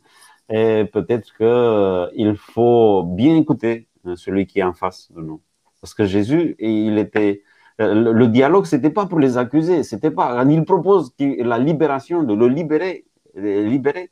Et 0.50 0.86
peut-être 0.92 1.34
que 1.34 1.44
euh, 1.44 2.08
il 2.16 2.36
faut 2.38 3.04
bien 3.04 3.36
écouter 3.38 3.88
euh, 4.06 4.16
celui 4.16 4.46
qui 4.48 4.60
est 4.60 4.64
en 4.64 4.74
face 4.74 5.12
de 5.12 5.22
nous. 5.22 5.42
Parce 5.82 5.94
que 5.94 6.06
Jésus, 6.06 6.56
il 6.60 6.98
était 6.98 7.44
le, 7.80 8.26
dialogue, 8.28 8.66
c'était 8.66 8.90
pas 8.90 9.06
pour 9.06 9.20
les 9.20 9.38
accuser, 9.38 9.84
c'était 9.84 10.10
pas. 10.12 10.44
Il 10.50 10.66
propose 10.66 11.14
la 11.20 11.60
libération, 11.60 12.24
de 12.24 12.34
le 12.34 12.48
libérer, 12.48 13.06
libérer, 13.36 14.10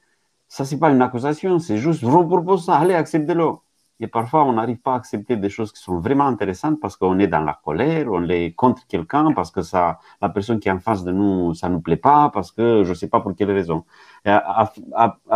ça 0.56 0.64
c'est 0.66 0.80
pas 0.84 0.90
une 0.96 1.02
accusation, 1.08 1.60
c'est 1.66 1.78
juste 1.86 2.00
je 2.02 2.06
vous 2.14 2.26
propose 2.34 2.66
ça, 2.66 2.74
allez 2.82 2.94
acceptez-le. 3.04 3.50
Et 4.04 4.08
parfois 4.08 4.42
on 4.50 4.54
n'arrive 4.58 4.78
pas 4.88 4.94
à 4.94 4.98
accepter 5.02 5.36
des 5.38 5.50
choses 5.58 5.72
qui 5.74 5.82
sont 5.88 6.00
vraiment 6.06 6.28
intéressantes 6.28 6.80
parce 6.84 6.96
qu'on 7.00 7.18
est 7.24 7.28
dans 7.36 7.46
la 7.52 7.56
colère, 7.66 8.08
on 8.12 8.28
est 8.30 8.52
contre 8.62 8.82
quelqu'un 8.88 9.32
parce 9.38 9.52
que 9.56 9.62
ça, 9.62 10.00
la 10.22 10.30
personne 10.36 10.60
qui 10.62 10.68
est 10.70 10.72
en 10.80 10.80
face 10.90 11.04
de 11.06 11.12
nous, 11.20 11.54
ça 11.54 11.68
nous 11.70 11.82
plaît 11.88 11.96
pas 12.10 12.30
parce 12.36 12.52
que 12.52 12.84
je 12.88 12.94
sais 12.94 13.10
pas 13.14 13.22
pour 13.22 13.34
quelle 13.38 13.52
raison. 13.60 13.80
Et 14.26 14.32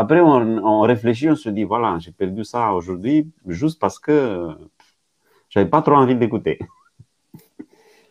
après 0.03 0.19
on, 0.21 0.41
on 0.73 0.81
réfléchit, 0.93 1.29
on 1.29 1.35
se 1.35 1.49
dit 1.49 1.63
voilà 1.63 1.97
j'ai 1.99 2.11
perdu 2.11 2.43
ça 2.43 2.73
aujourd'hui 2.73 3.17
juste 3.47 3.79
parce 3.79 3.97
que 3.99 4.49
j'avais 5.49 5.69
pas 5.69 5.81
trop 5.81 5.95
envie 5.95 6.15
d'écouter. 6.15 6.59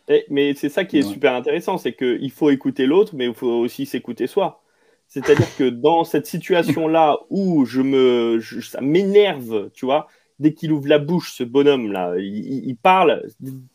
Et- 0.07 0.25
mais 0.29 0.53
c'est 0.55 0.69
ça 0.69 0.85
qui 0.85 0.97
est 0.99 1.03
Ouais. 1.05 1.13
super 1.13 1.35
intéressant, 1.35 1.77
c'est 1.77 1.93
qu'il 1.93 2.31
faut 2.31 2.49
écouter 2.49 2.85
l'autre, 2.85 3.13
mais 3.15 3.27
il 3.27 3.33
faut 3.33 3.47
aussi 3.47 3.85
s'écouter 3.85 4.27
soi. 4.27 4.61
C'est-à-dire 5.09 5.47
que 5.57 5.69
dans 5.69 6.03
cette 6.03 6.27
situation-là 6.27 7.17
où 7.29 7.65
je 7.65 7.81
me, 7.81 8.39
je- 8.39 8.61
ça 8.61 8.79
m'énerve, 8.81 9.69
tu 9.73 9.85
vois, 9.85 10.07
dès 10.39 10.53
qu'il 10.53 10.71
ouvre 10.71 10.87
la 10.87 10.99
bouche, 10.99 11.33
ce 11.33 11.43
bonhomme-là, 11.43 12.15
il, 12.19 12.77
parle, 12.77 13.23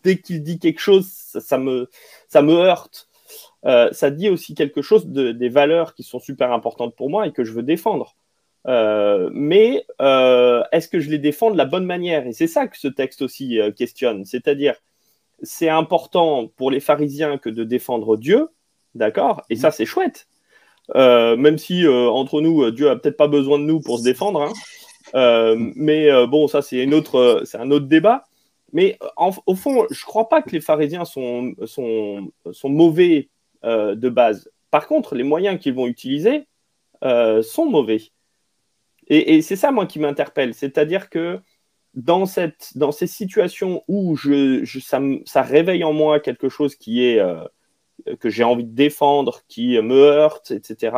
dès 0.03 0.18
qu'il 0.18 0.42
dit 0.42 0.59
quelque 0.59 0.81
chose, 0.81 1.07
ça, 1.09 1.40
ça 1.40 1.59
me, 1.59 1.90
ça 2.29 2.40
me 2.42 2.55
heurte. 2.55 3.09
Euh, 3.66 3.90
ça 3.92 4.11
dit 4.11 4.29
aussi 4.29 4.55
quelque 4.55 4.83
chose 4.83 5.07
de, 5.09 5.33
des 5.33 5.49
valeurs 5.49 5.94
qui 5.94 6.03
sont 6.03 6.20
super 6.20 6.53
importantes 6.53 6.94
pour 6.94 7.11
moi 7.11 7.27
et 7.27 7.33
que 7.33 7.44
je 7.44 7.53
veux 7.53 7.62
défendre. 7.62 8.14
Euh, 8.66 9.29
mais 9.33 9.85
euh, 10.01 10.62
est-ce 10.73 10.88
que 10.88 11.01
je 11.01 11.11
les 11.11 11.18
défends 11.18 11.51
de 11.51 11.57
la 11.59 11.64
bonne 11.66 11.85
manière? 11.85 12.27
Et 12.27 12.33
c'est 12.33 12.47
ça 12.47 12.66
que 12.68 12.79
ce 12.79 12.88
texte 12.88 13.23
aussi 13.23 13.59
questionne. 13.77 14.25
C'est-à-dire, 14.25 14.77
c'est 15.42 15.68
important 15.68 16.47
pour 16.57 16.70
les 16.70 16.81
pharisiens 16.81 17.38
que 17.38 17.51
de 17.51 17.64
défendre 17.64 18.16
Dieu, 18.16 18.49
d'accord? 18.94 19.42
Et 19.51 19.57
ça, 19.57 19.70
c'est 19.70 19.87
chouette. 19.87 20.29
Euh, 20.94 21.37
même 21.37 21.59
si 21.59 21.87
euh, 21.87 22.09
entre 22.09 22.40
nous, 22.40 22.62
euh, 22.62 22.73
Dieu 22.73 22.90
a 22.90 22.97
peut-être 22.97 23.16
pas 23.16 23.29
besoin 23.29 23.59
de 23.59 23.64
nous 23.64 23.81
pour 23.81 23.99
se 23.99 24.05
défendre. 24.05 24.42
hein. 24.42 24.53
Mais 25.77 26.09
bon, 26.27 26.49
ça, 26.49 26.62
c'est 26.62 26.83
une 26.83 26.94
autre, 26.94 27.42
c'est 27.44 27.59
un 27.59 27.70
autre 27.70 27.87
débat. 27.87 28.25
Mais 28.73 28.99
au 29.47 29.55
fond, 29.55 29.87
je 29.90 30.05
crois 30.05 30.29
pas 30.29 30.42
que 30.42 30.51
les 30.51 30.61
pharisiens 30.61 31.05
sont, 31.05 31.55
sont, 31.66 32.33
sont 32.51 32.68
mauvais 32.68 33.29
de 33.62 34.09
base. 34.09 34.51
Par 34.73 34.88
contre, 34.88 35.14
les 35.14 35.23
moyens 35.23 35.61
qu'ils 35.61 35.75
vont 35.75 35.87
utiliser 35.87 36.49
sont 37.03 37.66
mauvais. 37.66 38.01
Et, 39.07 39.40
c'est 39.42 39.55
ça, 39.55 39.70
moi, 39.70 39.87
qui 39.87 40.01
m'interpelle. 40.01 40.53
C'est-à-dire 40.53 41.09
que 41.11 41.38
dans, 41.92 42.27
cette, 42.27 42.77
dans 42.77 42.90
ces 42.90 43.07
situations 43.07 43.85
où 43.87 44.16
je, 44.16 44.64
ça, 44.81 45.01
ça 45.27 45.42
réveille 45.42 45.85
en 45.85 45.92
moi 45.92 46.18
quelque 46.18 46.49
chose 46.49 46.75
qui 46.75 47.05
est, 47.05 47.20
que 48.20 48.30
j'ai 48.30 48.44
envie 48.44 48.64
de 48.64 48.74
défendre, 48.74 49.42
qui 49.48 49.80
me 49.80 49.96
heurte, 49.96 50.50
etc., 50.50 50.92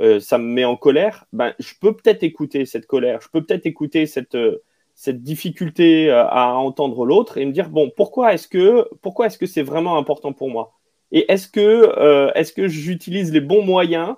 euh, 0.00 0.18
ça 0.18 0.38
me 0.38 0.44
met 0.44 0.64
en 0.64 0.76
colère, 0.76 1.24
ben, 1.32 1.54
je 1.60 1.74
peux 1.80 1.94
peut-être 1.94 2.24
écouter 2.24 2.66
cette 2.66 2.86
colère, 2.86 3.20
je 3.20 3.28
peux 3.28 3.42
peut-être 3.44 3.66
écouter 3.66 4.06
cette, 4.06 4.34
euh, 4.34 4.62
cette 4.96 5.22
difficulté 5.22 6.10
euh, 6.10 6.26
à 6.26 6.54
entendre 6.54 7.06
l'autre 7.06 7.38
et 7.38 7.46
me 7.46 7.52
dire, 7.52 7.68
bon, 7.70 7.92
pourquoi 7.96 8.34
est-ce 8.34 8.48
que 8.48 8.88
pourquoi 9.02 9.26
est-ce 9.26 9.38
que 9.38 9.46
c'est 9.46 9.62
vraiment 9.62 9.96
important 9.96 10.32
pour 10.32 10.50
moi? 10.50 10.72
Et 11.12 11.30
est-ce 11.30 11.46
que, 11.46 12.32
est-ce 12.34 12.52
que 12.52 12.66
j'utilise 12.66 13.32
les 13.32 13.40
bons 13.40 13.62
moyens? 13.62 14.16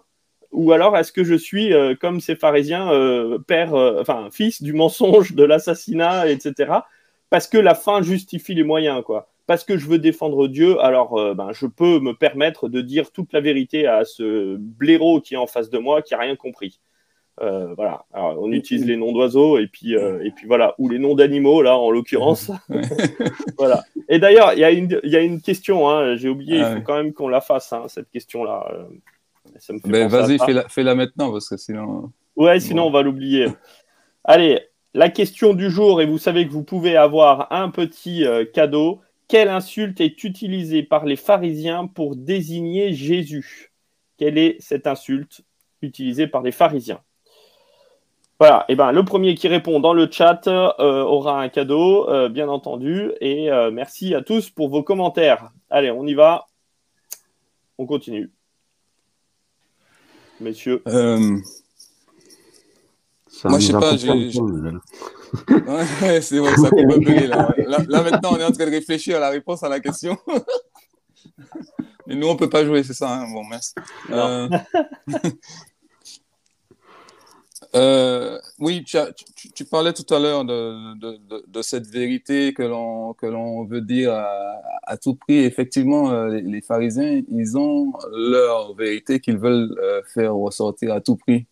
Ou 0.52 0.72
alors 0.72 0.96
est-ce 0.96 1.12
que 1.12 1.24
je 1.24 1.35
suis, 1.35 1.72
comme 2.00 2.20
ces 2.20 2.37
pharisiens, 2.37 2.90
père, 3.46 3.74
enfin, 3.74 4.29
fils 4.33 4.62
du 4.62 4.72
mensonge, 4.72 5.35
de 5.35 5.44
l'assassinat, 5.44 6.31
etc. 6.31 6.72
Parce 7.29 7.48
que 7.48 7.59
la 7.59 7.74
fin 7.74 8.00
justifie 8.00 8.55
les 8.55 8.62
moyens, 8.62 9.02
quoi. 9.05 9.29
Parce 9.46 9.62
que 9.62 9.76
je 9.76 9.87
veux 9.87 9.98
défendre 9.98 10.48
Dieu, 10.48 10.80
alors 10.80 11.18
euh, 11.18 11.35
ben, 11.35 11.52
je 11.52 11.66
peux 11.66 12.00
me 12.00 12.14
permettre 12.14 12.68
de 12.68 12.80
dire 12.80 13.12
toute 13.12 13.32
la 13.32 13.40
vérité 13.40 13.87
à 13.87 14.04
ce 14.04 14.56
blaireau 14.56 15.20
qui 15.20 15.35
est 15.35 15.38
en 15.38 15.46
face 15.46 15.70
de 15.70 15.78
moi, 15.78 16.02
qui 16.02 16.14
a 16.14 16.18
rien 16.18 16.35
compris. 16.35 16.80
Euh, 17.42 17.74
voilà. 17.74 18.06
Alors, 18.12 18.42
on 18.42 18.50
utilise 18.50 18.87
les 18.87 18.96
noms 18.96 19.12
d'oiseaux 19.12 19.59
et 19.59 19.68
puis 19.68 19.94
euh, 19.94 20.24
et 20.24 20.30
puis 20.30 20.46
voilà 20.46 20.74
ou 20.78 20.88
les 20.88 20.98
noms 20.98 21.14
d'animaux 21.14 21.62
là 21.62 21.76
en 21.76 21.90
l'occurrence. 21.90 22.50
voilà. 23.59 23.85
Et 24.09 24.18
d'ailleurs, 24.18 24.54
il 24.54 24.59
y 24.59 24.64
a 24.64 24.70
une 24.70 25.00
il 25.04 25.11
y 25.11 25.16
a 25.16 25.20
une 25.20 25.40
question. 25.40 25.88
Hein, 25.88 26.16
J'ai 26.16 26.28
oublié. 26.28 26.61
Ah 26.61 26.68
il 26.68 26.72
faut 26.72 26.78
oui. 26.78 26.85
quand 26.85 26.96
même 26.96 27.12
qu'on 27.12 27.28
la 27.28 27.40
fasse 27.40 27.72
hein, 27.72 27.85
cette 27.87 28.11
question 28.11 28.42
là. 28.42 28.66
Ben, 29.85 30.09
vas-y, 30.09 30.38
fais-la, 30.38 30.68
fais-la 30.68 30.96
maintenant, 30.96 31.30
parce 31.30 31.48
que 31.48 31.56
sinon. 31.56 32.11
Ouais, 32.35 32.59
sinon 32.59 32.87
on 32.87 32.90
va 32.90 33.02
l'oublier. 33.02 33.46
Allez, 34.24 34.61
la 34.92 35.09
question 35.09 35.54
du 35.54 35.70
jour, 35.70 36.02
et 36.02 36.06
vous 36.06 36.18
savez 36.18 36.48
que 36.48 36.52
vous 36.52 36.64
pouvez 36.64 36.96
avoir 36.96 37.52
un 37.52 37.70
petit 37.70 38.26
cadeau. 38.52 39.00
Quelle 39.29 39.49
insulte 39.49 40.01
est 40.01 40.23
utilisée 40.23 40.83
par 40.83 41.05
les 41.05 41.17
pharisiens 41.17 41.87
pour 41.87 42.15
désigner 42.17 42.93
Jésus? 42.93 43.73
Quelle 44.19 44.39
est 44.39 44.57
cette 44.61 44.87
insulte 44.87 45.43
utilisée 45.83 46.27
par 46.27 46.43
les 46.43 46.53
pharisiens? 46.53 47.01
Voilà, 48.39 48.67
et 48.69 48.77
ben 48.77 48.93
le 48.93 49.03
premier 49.03 49.35
qui 49.35 49.49
répond 49.49 49.81
dans 49.81 49.95
le 49.95 50.09
chat 50.11 50.47
euh, 50.47 51.03
aura 51.03 51.41
un 51.41 51.49
cadeau, 51.49 52.09
euh, 52.11 52.29
bien 52.29 52.49
entendu. 52.49 53.11
Et 53.21 53.51
euh, 53.51 53.71
merci 53.71 54.15
à 54.15 54.23
tous 54.23 54.51
pour 54.51 54.69
vos 54.69 54.83
commentaires. 54.83 55.51
Allez, 55.71 55.91
on 55.91 56.07
y 56.07 56.15
va. 56.15 56.47
On 57.79 57.87
continue. 57.87 58.31
Messieurs. 60.41 60.83
Ça 63.42 63.49
Moi, 63.51 63.59
je 63.59 63.66
sais 63.66 63.72
pas, 63.72 63.92
ouais, 65.51 65.85
ouais, 66.03 66.20
c'est 66.22 66.38
vrai, 66.38 66.57
ça 66.57 66.70
coupe 66.70 66.79
un 66.90 67.01
peu 67.01 67.11
les- 67.12 67.27
là. 67.27 67.49
Là, 67.66 67.79
là, 67.87 68.03
maintenant, 68.03 68.31
on 68.33 68.37
est 68.38 68.44
en 68.44 68.51
train 68.53 68.64
de 68.64 68.70
réfléchir 68.70 69.16
à 69.16 69.20
la 69.20 69.29
réponse 69.31 69.62
à 69.62 69.68
la 69.68 69.81
question. 69.81 70.16
Mais 72.07 72.14
nous, 72.14 72.29
on 72.29 72.37
peut 72.37 72.49
pas 72.49 72.64
jouer, 72.64 72.83
c'est 72.83 72.94
ça. 72.94 73.12
hein. 73.12 73.27
Bon, 73.33 73.42
merci. 73.44 73.72
Euh, 74.11 74.49
euh, 77.75 78.38
oui, 78.59 78.85
tu, 78.85 78.96
as- 78.96 79.12
tu- 79.12 79.51
tu 79.53 79.64
parlais 79.64 79.92
tout 79.92 80.14
à 80.14 80.18
l'heure 80.18 80.44
de, 80.44 80.94
de- 80.99 81.18
de- 81.29 81.44
de 81.46 81.62
cette 81.62 81.87
vérité 81.88 82.55
que 82.55 82.62
l'on 82.62 83.12
que 83.14 83.27
l'on 83.27 83.64
veut 83.64 83.81
dire 83.83 84.12
à, 84.14 84.27
à 84.85 84.96
tout 84.96 85.14
prix. 85.16 85.38
Effectivement, 85.44 86.11
euh, 86.11 86.29
les, 86.29 86.42
les 86.42 86.61
pharisiens, 86.62 87.20
ils 87.29 87.59
ont 87.59 87.92
leur 88.12 88.75
vérité 88.75 89.20
qu'ils 89.20 89.38
veulent 89.38 89.77
faire 90.14 90.35
ressortir 90.35 90.92
à 90.94 91.01
tout 91.01 91.16
prix. 91.16 91.46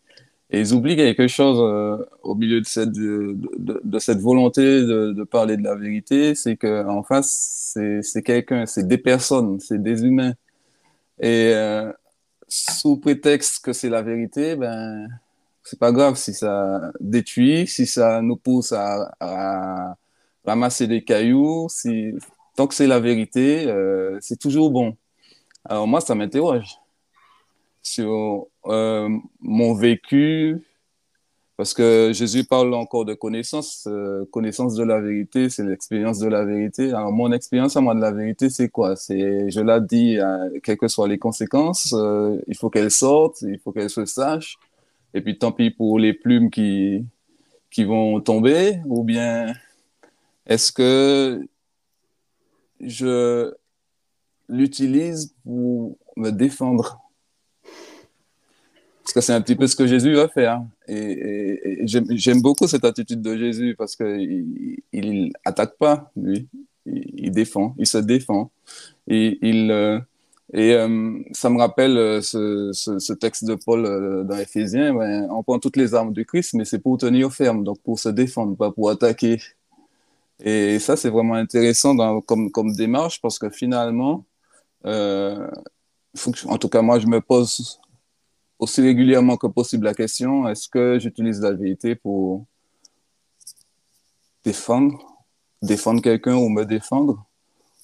Et 0.54 0.60
ils 0.60 0.72
oublient 0.74 0.94
quelque 0.96 1.26
chose 1.26 1.58
euh, 1.60 1.98
au 2.22 2.36
milieu 2.36 2.60
de 2.60 2.66
cette, 2.66 2.92
de, 2.92 3.36
de- 3.84 3.98
cette 3.98 4.20
volonté 4.20 4.62
de, 4.62 5.24
parler 5.24 5.56
de 5.56 5.64
la 5.64 5.74
vérité, 5.74 6.36
c'est 6.36 6.56
qu'en 6.56 7.02
face, 7.02 7.72
c'est 7.74 8.02
c'est 8.02 8.22
quelqu'un, 8.22 8.64
c'est 8.66 8.86
des 8.86 8.98
personnes, 8.98 9.58
c'est 9.60 9.82
des 9.82 10.04
humains. 10.04 10.34
Et 11.20 11.52
euh, 11.54 11.92
sous 12.48 12.98
prétexte 12.98 13.64
que 13.64 13.72
c'est 13.74 13.90
la 13.90 14.02
vérité, 14.02 14.56
ben, 14.56 15.08
c'est 15.64 15.78
pas 15.78 15.92
grave 15.92 16.16
si 16.16 16.34
ça 16.34 16.92
détruit, 17.00 17.66
si 17.68 17.86
ça 17.86 18.22
nous 18.22 18.36
pousse 18.36 18.72
à, 18.72 19.12
à 19.20 19.96
ramasser 20.46 20.86
des 20.88 21.02
cailloux, 21.04 21.68
si, 21.70 22.12
tant 22.56 22.66
que 22.68 22.74
c'est 22.74 22.86
la 22.88 23.00
vérité, 23.00 23.66
euh, 23.68 24.18
c'est 24.20 24.38
toujours 24.38 24.70
bon. 24.70 24.96
Alors 25.66 25.86
moi, 25.88 26.00
ça 26.02 26.14
m'interroge 26.14 26.78
sur 27.84 28.48
euh, 28.66 29.08
mon 29.40 29.74
vécu, 29.74 30.66
parce 31.56 31.72
que 31.72 32.10
Jésus 32.12 32.44
parle 32.44 32.74
encore 32.74 33.04
de 33.04 33.14
connaissance. 33.14 33.86
euh, 33.86 34.24
connaissance 34.32 34.74
de 34.74 34.82
la 34.82 35.00
vérité, 35.00 35.48
c'est 35.50 35.62
l'expérience 35.62 36.18
de 36.18 36.26
la 36.26 36.44
vérité. 36.44 36.88
Alors, 36.88 37.12
mon 37.12 37.30
expérience 37.30 37.76
à 37.76 37.80
moi 37.80 37.94
de 37.94 38.00
la 38.00 38.10
vérité, 38.10 38.50
c'est 38.50 38.70
quoi? 38.70 38.96
C'est, 38.96 39.50
je 39.50 39.60
l'ai 39.60 39.80
dit, 39.80 40.18
euh, 40.18 40.58
quelles 40.62 40.78
que 40.78 40.88
soient 40.88 41.06
les 41.06 41.18
conséquences, 41.18 41.94
il 42.48 42.56
faut 42.56 42.70
qu'elle 42.70 42.90
sorte, 42.90 43.42
il 43.42 43.60
faut 43.60 43.70
qu'elle 43.70 43.90
se 43.90 44.04
sache. 44.04 44.58
Et 45.12 45.20
puis, 45.20 45.38
tant 45.38 45.52
pis 45.52 45.70
pour 45.70 46.00
les 46.00 46.12
plumes 46.12 46.50
qui, 46.50 47.04
qui 47.70 47.84
vont 47.84 48.20
tomber, 48.20 48.80
ou 48.86 49.04
bien 49.04 49.54
est-ce 50.46 50.72
que 50.72 51.46
je 52.80 53.54
l'utilise 54.48 55.34
pour 55.44 55.96
me 56.16 56.30
défendre? 56.30 57.03
Parce 59.04 59.12
que 59.12 59.20
c'est 59.20 59.34
un 59.34 59.42
petit 59.42 59.54
peu 59.54 59.66
ce 59.66 59.76
que 59.76 59.86
Jésus 59.86 60.14
va 60.14 60.28
faire. 60.28 60.62
Et, 60.88 61.82
j'aime 61.84 62.40
beaucoup 62.40 62.66
cette 62.66 62.86
attitude 62.86 63.20
de 63.20 63.36
Jésus 63.36 63.74
parce 63.76 63.96
qu'il 63.96 64.78
il 64.94 65.32
attaque 65.44 65.76
pas, 65.76 66.10
lui. 66.16 66.48
Il, 66.86 67.30
défend, 67.30 67.74
il 67.78 67.86
se 67.86 67.98
défend. 67.98 68.50
Et, 69.06 69.38
euh, 69.42 70.00
euh, 70.54 71.18
ça 71.32 71.50
me 71.50 71.58
rappelle 71.58 71.98
euh, 71.98 72.22
ce, 72.22 73.12
texte 73.12 73.44
de 73.44 73.54
Paul 73.54 74.24
dans 74.26 74.38
Éphésiens. 74.38 74.94
ben, 74.94 75.28
on 75.30 75.42
prend 75.42 75.58
toutes 75.58 75.76
les 75.76 75.94
armes 75.94 76.14
du 76.14 76.24
Christ, 76.24 76.54
mais 76.54 76.64
c'est 76.64 76.78
pour 76.78 76.96
tenir 76.96 77.30
ferme, 77.30 77.62
donc 77.62 77.80
pour 77.80 77.98
se 77.98 78.08
défendre, 78.08 78.56
pas 78.56 78.70
pour 78.70 78.88
attaquer. 78.88 79.38
Et 80.40 80.78
ça, 80.78 80.96
c'est 80.96 81.10
vraiment 81.10 81.34
intéressant 81.34 81.94
comme, 82.22 82.72
démarche 82.74 83.20
parce 83.20 83.38
que 83.38 83.50
finalement, 83.50 84.24
en 84.84 86.58
tout 86.58 86.68
cas, 86.70 86.80
moi, 86.80 86.98
je 87.00 87.06
me 87.06 87.20
pose 87.20 87.80
aussi 88.58 88.80
régulièrement 88.80 89.36
que 89.36 89.46
possible 89.46 89.84
la 89.84 89.94
question, 89.94 90.48
est-ce 90.48 90.68
que 90.68 90.98
j'utilise 90.98 91.40
la 91.40 91.52
vérité 91.52 91.94
pour 91.94 92.46
défendre, 94.44 94.98
défendre 95.62 96.02
quelqu'un 96.02 96.36
ou 96.36 96.48
me 96.48 96.64
défendre, 96.64 97.24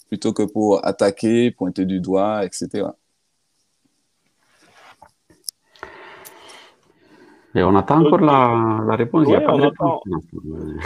plutôt 0.08 0.32
que 0.32 0.42
pour 0.42 0.84
attaquer, 0.84 1.50
pointer 1.50 1.84
du 1.84 2.00
doigt, 2.00 2.44
etc. 2.44 2.88
Et 7.54 7.64
on 7.64 7.74
attend 7.74 8.04
encore 8.06 8.20
la, 8.20 8.84
la 8.86 8.94
réponse. 8.94 9.26
Il 9.26 9.32
y 9.32 9.34
a 9.34 9.40
pas 9.40 9.56
de 9.56 9.62
on 9.62 9.68
réponse. 9.70 10.02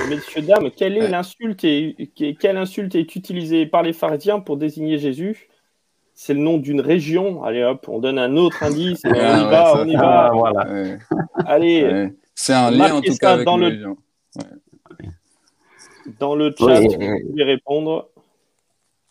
Messieurs, 0.08 0.42
dames, 0.42 0.70
quelle 0.70 0.96
est 0.96 1.02
Ouais. 1.02 1.08
l'insulte 1.10 1.62
et 1.64 2.36
quelle 2.40 2.56
insulte 2.56 2.94
est 2.94 3.14
utilisée 3.16 3.66
par 3.66 3.82
les 3.82 3.92
pharisiens 3.92 4.40
pour 4.40 4.56
désigner 4.56 4.96
Jésus? 4.96 5.48
C'est 6.16 6.34
le 6.34 6.40
nom 6.40 6.58
d'une 6.58 6.80
région. 6.80 7.42
Allez 7.42 7.64
hop, 7.64 7.86
on 7.88 7.98
donne 7.98 8.18
un 8.18 8.36
autre 8.36 8.62
indice. 8.62 9.02
on 9.04 9.10
y 9.14 9.18
Ah 9.18 9.44
ouais, 9.44 9.50
va, 9.50 9.64
ça- 9.66 9.82
on 9.82 9.86
y 9.86 9.96
Ah, 9.96 10.00
va. 10.02 10.30
voilà. 10.32 10.72
Ouais, 10.72 10.98
Allez, 11.46 11.82
ouais. 11.84 12.14
C'est 12.34 12.52
un 12.54 12.70
lien 12.70 12.94
en 12.94 13.00
tout 13.00 13.14
cas 13.20 13.32
avec 13.34 13.44
dans 13.46 13.56
les 13.56 13.70
le- 13.70 13.74
régions. 13.76 13.96
dans 16.20 16.34
le 16.34 16.54
chat, 16.56 16.80
Oui, 16.80 16.88
vous 16.88 17.28
pouvez 17.30 17.44
répondre. 17.44 18.08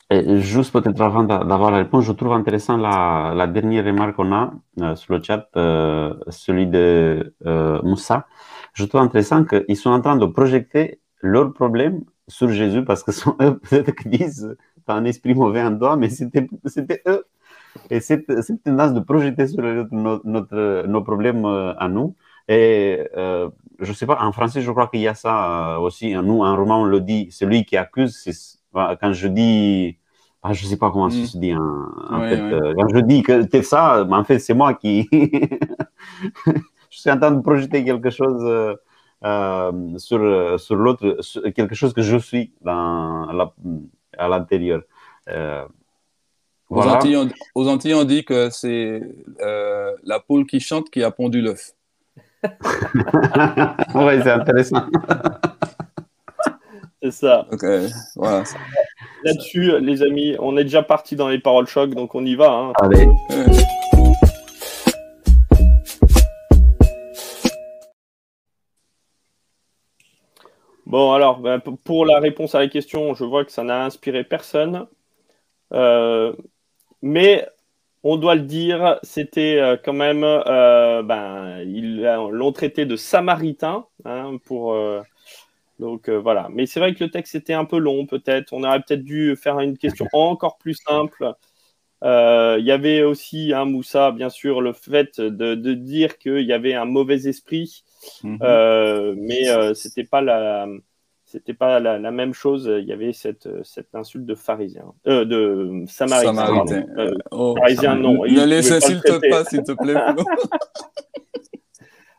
Et 0.10 0.40
juste 0.42 0.72
peut-être 0.72 1.02
avant 1.02 1.24
d'a- 1.24 1.44
d'avoir 1.44 1.72
la 1.72 1.78
réponse, 1.78 2.04
je 2.06 2.12
trouve 2.12 2.34
intéressant 2.34 2.78
la, 2.78 3.34
la 3.36 3.48
dernière 3.48 3.84
remarque 3.86 4.16
qu'on 4.16 4.32
a 4.32 4.54
euh, 4.82 4.96
sur 4.96 5.14
le 5.16 5.24
chat, 5.24 5.48
euh, 5.56 6.14
celui 6.30 6.68
de 6.68 7.34
euh, 7.46 7.82
Moussa. 7.84 8.28
Je 8.74 8.86
trouve 8.86 9.02
intéressant 9.02 9.44
qu'ils 9.46 9.76
sont 9.78 9.90
en 9.90 10.02
train 10.02 10.16
de 10.16 10.26
projeter 10.26 11.00
leurs 11.22 11.52
problèmes 11.54 12.02
sur 12.28 12.50
Jésus 12.50 12.84
parce 12.84 13.02
que 13.04 13.12
ce 13.12 13.22
sont 13.22 13.36
eux 13.42 13.58
peut-être 13.70 13.96
qui 13.96 14.10
disent 14.10 14.56
t'as 14.86 14.96
un 14.96 15.06
esprit 15.06 15.34
mauvais 15.36 15.64
en 15.64 15.78
toi, 15.78 15.96
mais 15.98 16.10
c'était 16.10 16.48
c'était 16.66 17.02
eux. 17.08 17.26
Et 17.90 18.00
cette, 18.00 18.26
cette 18.44 18.64
tendance 18.64 18.94
de 18.94 19.00
projeter 19.00 19.48
sur 19.48 19.62
les 19.62 19.80
autres 19.80 19.94
notre, 19.94 20.26
notre- 20.28 20.86
nos 20.88 21.04
problèmes 21.04 21.46
euh, 21.46 21.74
à 21.78 21.88
nous. 21.90 22.16
Et 22.48 23.00
euh, 23.18 23.50
je 23.80 23.94
sais 23.94 24.06
pas, 24.06 24.20
en 24.22 24.32
français, 24.32 24.62
je 24.62 24.72
crois 24.72 24.88
qu'il 24.88 25.02
y 25.02 25.08
a 25.08 25.14
ça 25.16 25.76
euh, 25.76 25.80
aussi. 25.80 26.14
Nous, 26.16 26.42
en 26.44 26.56
roman, 26.56 26.82
on 26.82 26.86
le 26.86 27.02
dit, 27.02 27.30
celui 27.32 27.66
qui 27.66 27.78
accuse, 27.78 28.18
c'est 28.24 28.34
quand 28.74 29.14
je 29.14 29.28
dis, 29.28 29.98
ah, 30.44 30.54
je 30.54 30.66
sais 30.66 30.78
pas 30.78 30.92
comment 30.92 31.10
ça 31.10 31.18
Mm. 31.22 31.26
se 31.26 31.38
dit 31.38 31.54
en, 31.56 31.60
en 32.12 32.22
Ouais, 32.22 32.30
fait. 32.30 32.42
ouais. 32.42 32.54
euh, 32.54 32.74
quand 32.78 32.88
je 32.94 33.00
dis 33.00 33.24
que 33.24 33.48
c'est 33.52 33.64
ça, 33.64 34.06
mais 34.10 34.16
en 34.16 34.24
fait, 34.24 34.40
c'est 34.40 34.54
moi 34.54 34.74
qui. 34.76 35.08
je 36.90 37.00
suis 37.00 37.10
en 37.12 37.20
train 37.20 37.32
de 37.32 37.42
projeter 37.42 37.84
quelque 37.84 38.10
chose 38.10 38.42
euh, 38.44 38.76
euh, 39.26 39.98
sur, 39.98 40.60
sur 40.60 40.76
l'autre, 40.76 41.18
quelque 41.52 41.76
chose 41.76 41.94
que 41.94 42.02
je 42.02 42.18
suis 42.18 42.54
dans 42.62 43.26
la, 43.32 43.54
à 44.18 44.28
l'intérieur. 44.28 44.82
Euh, 45.30 45.64
Aux, 46.70 46.76
voilà. 46.76 46.96
Antilles, 46.96 47.18
on, 47.18 47.30
aux 47.56 47.68
Antilles, 47.70 47.94
on 47.94 48.04
dit 48.04 48.24
que 48.26 48.50
c'est 48.50 49.02
euh, 49.42 49.92
la 50.04 50.20
poule 50.20 50.46
qui 50.46 50.60
chante 50.60 50.90
qui 50.90 51.04
a 51.04 51.12
pondu 51.12 51.42
l'œuf. 51.42 51.72
ouais, 53.96 54.22
c'est 54.22 54.32
intéressant. 54.32 54.86
C'est 57.06 57.12
ça. 57.12 57.46
Euh, 57.64 57.90
voilà. 58.16 58.44
Là-dessus, 59.26 59.78
les 59.82 60.02
amis, 60.04 60.38
on 60.40 60.56
est 60.56 60.64
déjà 60.64 60.84
parti 60.84 61.18
dans 61.18 61.28
les 61.28 61.38
paroles 61.40 61.68
choc, 61.68 61.90
donc 61.90 62.16
on 62.16 62.26
y 62.26 62.36
va. 62.36 62.50
hein. 62.50 62.74
Allez. 62.82 63.08
Bon, 70.94 71.12
alors, 71.12 71.40
ben, 71.40 71.60
pour 71.60 72.06
la 72.06 72.20
réponse 72.20 72.54
à 72.54 72.60
la 72.60 72.68
question, 72.68 73.16
je 73.16 73.24
vois 73.24 73.44
que 73.46 73.52
ça 73.52 73.64
n'a 73.64 73.84
inspiré 73.84 74.24
personne. 74.24 74.86
Euh, 75.74 76.36
mais 77.02 77.48
on 78.04 78.18
doit 78.18 78.36
le 78.36 78.44
dire, 78.44 79.00
c'était 79.02 79.58
euh, 79.60 79.76
quand 79.84 79.94
même, 79.94 80.24
euh, 80.24 81.02
ben, 81.02 81.62
ils 81.66 82.04
l'ont 82.04 82.52
traité 82.52 82.86
de 82.86 82.96
samaritain, 82.96 83.88
hein, 84.06 84.38
pour, 84.46 84.78
donc 85.80 86.10
voilà. 86.12 86.48
Mais 86.52 86.68
c'est 86.68 86.80
vrai 86.80 86.94
que 86.94 87.04
le 87.04 87.10
texte 87.10 87.34
était 87.34 87.54
un 87.54 87.66
peu 87.66 87.80
long, 87.80 88.06
peut-être. 88.06 88.54
On 88.54 88.64
aurait 88.64 88.82
peut-être 88.82 89.04
dû 89.04 89.36
faire 89.36 89.60
une 89.62 89.80
question 89.80 90.08
encore 90.14 90.60
plus 90.60 90.76
simple. 90.76 91.34
Il 92.04 92.64
y 92.64 92.72
avait 92.72 93.02
aussi, 93.02 93.52
hein, 93.52 93.66
Moussa, 93.66 94.12
bien 94.12 94.30
sûr, 94.30 94.62
le 94.62 94.74
fait 94.74 95.20
de, 95.20 95.56
de 95.56 95.74
dire 95.74 96.20
qu'il 96.20 96.42
y 96.42 96.54
avait 96.54 96.76
un 96.76 96.86
mauvais 96.86 97.28
esprit 97.28 97.84
Mhm. 98.24 98.40
Euh, 98.42 99.16
mais 99.18 99.50
euh, 99.50 99.74
c'était 99.74 100.04
pas 100.04 100.22
la 100.22 100.68
c'était 101.26 101.54
pas 101.54 101.80
la, 101.80 102.12
même 102.12 102.34
chose. 102.34 102.72
Il 102.80 102.86
y 102.88 102.92
avait 102.92 103.12
cette, 103.12 103.50
cette 103.64 103.96
insulte 103.96 104.26
de 104.26 104.36
pharisien, 104.36 104.94
de 105.06 105.84
samaritain. 105.88 106.86
Oh, 107.32 107.56
pharisien, 107.58 107.96
non. 107.96 108.24
Ne 108.24 108.46
les 108.46 108.72
insulte 108.72 109.30
pas, 109.30 109.44
s'il 109.46 109.64
te 109.64 109.72
plaît. 109.72 109.96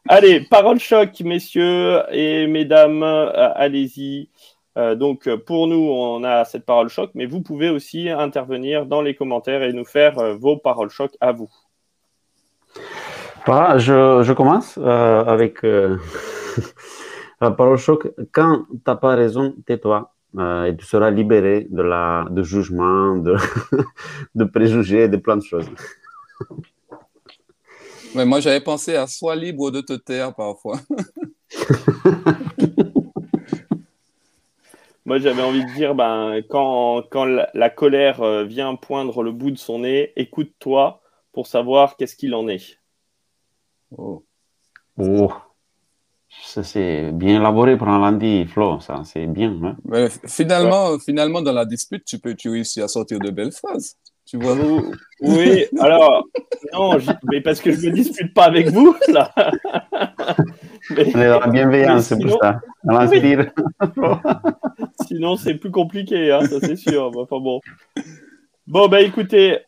Allez, 0.09 0.41
parole 0.51 0.81
choc, 0.81 1.21
messieurs 1.21 2.03
et 2.11 2.49
mesdames, 2.49 3.05
allez-y. 3.05 4.31
donc, 4.77 5.33
pour 5.47 5.69
nous, 5.69 5.89
on 5.89 6.25
a 6.25 6.45
cette 6.45 6.67
parole 6.67 6.89
choc, 6.89 7.13
mais 7.15 7.27
vous 7.27 7.41
pouvez 7.41 7.71
aussi 7.71 8.11
intervenir 8.11 8.85
dans 8.85 9.01
les 9.01 9.15
commentaires 9.15 9.63
et 9.63 9.73
nous 9.73 9.85
faire 9.85 10.37
vos 10.37 10.57
paroles 10.57 10.91
choc 10.91 11.17
à 11.21 11.31
vous. 11.31 11.51
Voilà, 13.47 13.77
je, 13.77 14.23
je 14.23 14.33
commence 14.33 14.79
euh, 14.79 15.23
avec 15.25 15.65
euh, 15.65 15.99
la 17.43 17.51
parole 17.51 17.77
choc. 17.77 18.09
Quand 18.33 18.65
tu 18.71 18.79
n'as 18.87 18.97
pas 18.97 19.15
raison, 19.17 19.55
tais-toi 19.67 20.15
euh, 20.39 20.65
et 20.65 20.75
tu 20.75 20.87
seras 20.87 21.11
libéré 21.11 21.67
de, 21.69 21.83
la, 21.83 22.25
de 22.31 22.43
jugement, 22.43 23.17
de, 23.17 23.37
de 24.35 24.45
préjugés, 24.45 25.09
de 25.09 25.19
plein 25.19 25.37
de 25.37 25.43
choses. 25.43 25.69
Mais 28.15 28.25
moi, 28.25 28.41
j'avais 28.41 28.63
pensé 28.63 28.97
à 28.97 29.07
sois 29.07 29.37
libre 29.37 29.71
de 29.71 29.83
te 29.83 29.93
taire 29.93 30.35
parfois. 30.35 30.79
moi, 35.05 35.19
j'avais 35.19 35.43
envie 35.43 35.67
de 35.67 35.75
dire, 35.75 35.95
ben, 35.95 36.41
quand, 36.49 37.03
quand 37.11 37.27
la, 37.27 37.51
la 37.53 37.69
colère 37.69 38.45
vient 38.45 38.75
poindre 38.75 39.23
le 39.23 39.33
bout 39.33 39.51
de 39.51 39.59
son 39.59 39.81
nez, 39.81 40.15
écoute-toi 40.17 41.03
pour 41.35 41.47
savoir 41.47 41.99
qu'est-ce 41.99 42.17
qu'il 42.17 42.35
en 42.35 42.49
est. 42.49 42.79
Oh. 43.91 44.25
oh. 44.99 45.33
C'est 46.43 47.11
bien 47.13 47.41
élaboré 47.41 47.77
pour 47.77 47.89
un 47.89 48.01
lundi, 48.01 48.45
Flo, 48.47 48.81
ça, 48.81 49.03
c'est 49.05 49.27
bien. 49.27 49.59
Hein? 49.63 49.77
Mais 49.85 50.09
finalement, 50.27 50.99
finalement, 50.99 51.43
dans 51.43 51.53
la 51.53 51.65
dispute, 51.65 52.05
tu 52.05 52.19
peux 52.19 52.35
tu 52.35 52.51
réussis 52.51 52.83
à 52.83 52.89
sortir 52.89 53.19
de 53.19 53.31
belles 53.31 53.53
phrases. 53.53 53.97
Tu 54.27 54.39
vois 54.39 54.57
Oui, 55.21 55.67
alors, 55.79 56.27
non, 56.73 56.97
mais 57.31 57.43
parce 57.43 57.61
que 57.61 57.73
je 57.73 57.87
ne 57.87 57.91
me 57.91 57.97
dispute 57.97 58.33
pas 58.33 58.45
avec 58.45 58.69
vous, 58.71 58.97
là. 59.09 59.35
mais, 60.91 61.13
la 61.13 61.47
bienveillance, 61.47 62.05
c'est 62.05 62.19
pour 62.19 62.39
ça. 62.41 62.61
sinon, 65.07 65.37
c'est 65.37 65.55
plus 65.57 65.71
compliqué, 65.71 66.33
hein, 66.33 66.47
ça 66.47 66.59
c'est 66.61 66.77
sûr. 66.77 67.13
Enfin 67.17 67.39
bon. 67.39 67.61
Bon, 68.67 68.89
bah 68.89 69.03
écoutez, 69.03 69.59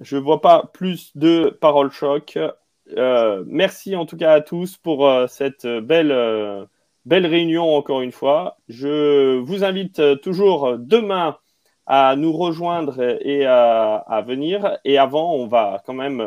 je 0.00 0.16
ne 0.16 0.20
vois 0.20 0.40
pas 0.40 0.70
plus 0.72 1.16
de 1.16 1.56
paroles 1.60 1.90
choc. 1.90 2.38
Euh, 2.96 3.44
merci 3.46 3.96
en 3.96 4.06
tout 4.06 4.16
cas 4.16 4.32
à 4.32 4.40
tous 4.40 4.76
pour 4.76 5.08
euh, 5.08 5.26
cette 5.26 5.66
belle, 5.66 6.12
euh, 6.12 6.64
belle 7.04 7.26
réunion 7.26 7.74
encore 7.74 8.00
une 8.02 8.12
fois. 8.12 8.56
Je 8.68 9.38
vous 9.38 9.64
invite 9.64 10.20
toujours 10.20 10.76
demain 10.78 11.38
à 11.86 12.14
nous 12.16 12.32
rejoindre 12.32 13.00
et 13.00 13.44
à, 13.44 14.24
venir. 14.26 14.78
Et 14.84 14.98
avant, 14.98 15.34
on 15.34 15.46
va 15.46 15.82
quand 15.84 15.94
même 15.94 16.18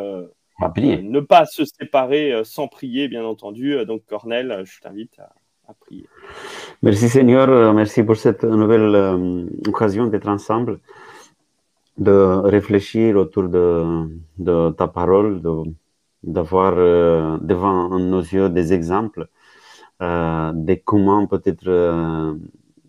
ne 0.76 1.20
pas 1.20 1.46
se 1.46 1.64
séparer 1.64 2.42
sans 2.44 2.68
prier, 2.68 3.08
bien 3.08 3.24
entendu. 3.24 3.84
Donc 3.86 4.04
Cornel, 4.06 4.62
je 4.64 4.80
t'invite 4.80 5.18
à, 5.18 5.74
prier. 5.80 6.06
Merci 6.82 7.08
Seigneur, 7.08 7.72
merci 7.72 8.02
pour 8.02 8.16
cette 8.16 8.44
nouvelle 8.44 9.48
occasion 9.66 10.06
d'être 10.06 10.28
ensemble, 10.28 10.78
de 11.96 12.12
réfléchir 12.44 13.16
autour 13.16 13.48
de, 13.48 14.08
de 14.38 14.70
ta 14.72 14.88
parole, 14.88 15.40
de 15.40 15.72
d'avoir 16.26 16.74
euh, 16.76 17.38
devant 17.40 17.98
nos 17.98 18.20
yeux 18.20 18.48
des 18.50 18.72
exemples 18.72 19.28
euh, 20.02 20.52
de 20.52 20.74
comment 20.84 21.26
peut-être 21.26 21.68
euh, 21.68 22.34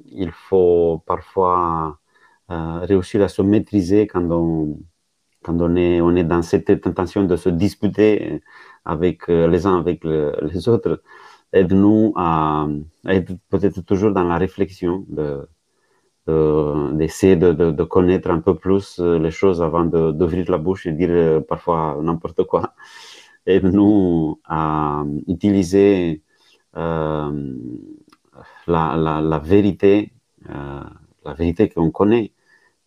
il 0.08 0.32
faut 0.32 1.04
parfois 1.06 2.00
réussir 2.50 3.22
à 3.24 3.28
se 3.28 3.42
maîtriser 3.42 4.08
quand 4.08 4.26
on, 4.32 4.80
quand 5.44 5.60
on 5.62 5.76
est, 5.76 6.00
on 6.02 6.16
est 6.16 6.24
dans 6.24 6.42
cette 6.42 6.70
intention 6.88 7.24
de 7.26 7.36
se 7.36 7.50
disputer 7.50 8.42
avec 8.86 9.28
les 9.28 9.66
uns 9.66 9.78
avec 9.78 10.04
les 10.06 10.70
autres. 10.70 11.02
Aide-nous 11.52 12.14
à, 12.16 12.68
être 13.08 13.34
peut-être 13.50 13.82
toujours 13.82 14.12
dans 14.14 14.24
la 14.24 14.38
réflexion 14.38 15.06
de, 15.10 15.46
d'essayer 16.98 17.36
de, 17.36 17.52
de, 17.52 17.72
de, 17.72 17.84
connaître 17.84 18.30
un 18.32 18.40
peu 18.40 18.56
plus 18.56 19.00
les 19.00 19.32
choses 19.32 19.62
avant 19.62 19.84
d'ouvrir 19.86 20.50
la 20.50 20.58
bouche 20.58 20.86
et 20.88 20.94
dire 20.94 21.44
parfois 21.48 22.00
n'importe 22.02 22.44
quoi 22.46 22.74
aide-nous 23.48 24.40
à 24.46 25.04
utiliser 25.28 26.22
euh, 26.76 27.56
la, 28.68 28.96
la, 28.98 29.22
la, 29.22 29.40
vérité, 29.40 30.14
euh, 30.50 30.84
la 31.26 31.34
vérité 31.34 31.70
qu'on 31.70 31.90
connaît, 31.92 32.34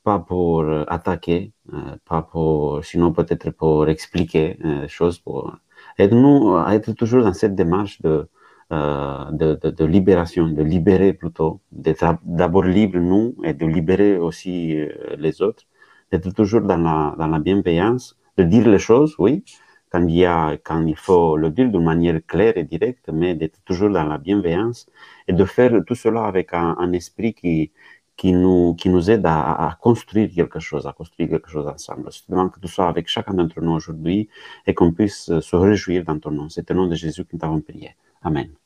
pas 0.05 0.19
pour 0.19 0.65
attaquer, 0.89 1.53
euh, 1.73 1.97
pas 2.05 2.23
pour, 2.23 2.85
sinon 2.85 3.13
peut-être 3.13 3.51
pour 3.51 3.89
expliquer 3.89 4.59
les 4.63 4.89
choses. 4.89 5.19
Pour... 5.19 5.57
Aide-nous 5.99 6.57
à 6.57 6.75
être 6.75 6.93
toujours 6.93 7.23
dans 7.25 7.33
cette 7.33 7.55
démarche 7.55 8.01
de, 8.03 8.29
de, 8.71 9.55
de, 9.63 9.71
de, 9.71 9.85
libération, 9.85 10.47
de 10.47 10.63
libérer 10.63 11.13
plutôt, 11.13 11.61
d'être 11.73 12.19
d'abord 12.23 12.65
libre 12.65 12.99
nous 12.99 13.35
et 13.43 13.55
de 13.55 13.67
libérer 13.67 14.17
aussi 14.19 14.79
les 15.19 15.43
autres, 15.43 15.65
d'être 16.13 16.33
toujours 16.33 16.61
dans 16.63 16.77
la, 16.77 17.15
dans 17.19 17.27
la 17.27 17.39
bienveillance, 17.39 18.17
de 18.37 18.45
dire 18.45 18.69
les 18.69 18.79
choses, 18.79 19.17
oui, 19.19 19.43
quand 19.91 20.07
il, 20.07 20.17
y 20.17 20.25
a, 20.25 20.57
quand 20.59 20.87
il 20.87 20.97
faut 20.97 21.37
le 21.37 21.51
dire 21.51 21.69
d'une 21.71 21.85
manière 21.85 22.21
claire 22.27 22.57
et 22.57 22.65
directe, 22.65 23.09
mais 23.13 23.35
d'être 23.35 23.61
toujours 23.65 23.91
dans 23.91 24.05
la 24.05 24.19
bienveillance 24.19 24.87
et 25.29 25.33
de 25.33 25.45
faire 25.45 25.73
tout 25.87 25.95
cela 25.95 26.25
avec 26.27 26.53
un, 26.55 26.93
esprit 26.93 27.35
qui, 27.35 27.73
qui, 28.17 28.33
nous, 28.33 28.75
qui 28.75 28.89
nous 28.89 29.11
aide 29.11 29.27
à, 29.27 29.69
à, 29.69 29.75
construire 29.77 30.31
quelque 30.35 30.61
chose, 30.61 30.87
à 30.87 30.93
construire 30.93 31.29
quelque 31.31 31.51
chose 31.51 31.67
ensemble. 31.67 32.11
Je 32.13 32.21
demande 32.29 32.53
que 32.53 32.61
tout 32.61 32.69
ça 32.69 32.89
avec 32.89 33.09
chacun 33.09 33.35
d'entre 33.35 33.61
nous 33.61 33.73
aujourd'hui 33.73 34.29
et 34.67 34.75
qu'on 34.75 34.93
puisse 34.93 35.39
se 35.41 35.57
réjouir 35.57 36.05
dans 36.05 36.19
ton 36.19 36.31
nom. 36.31 36.49
C'est 36.49 36.71
au 36.71 36.75
nom 36.75 36.87
de 36.87 36.95
Jésus 36.95 37.25
que 37.25 37.31
nous 37.33 37.39
t'avons 37.41 37.61
prié. 37.61 37.97
Amen. 38.23 38.60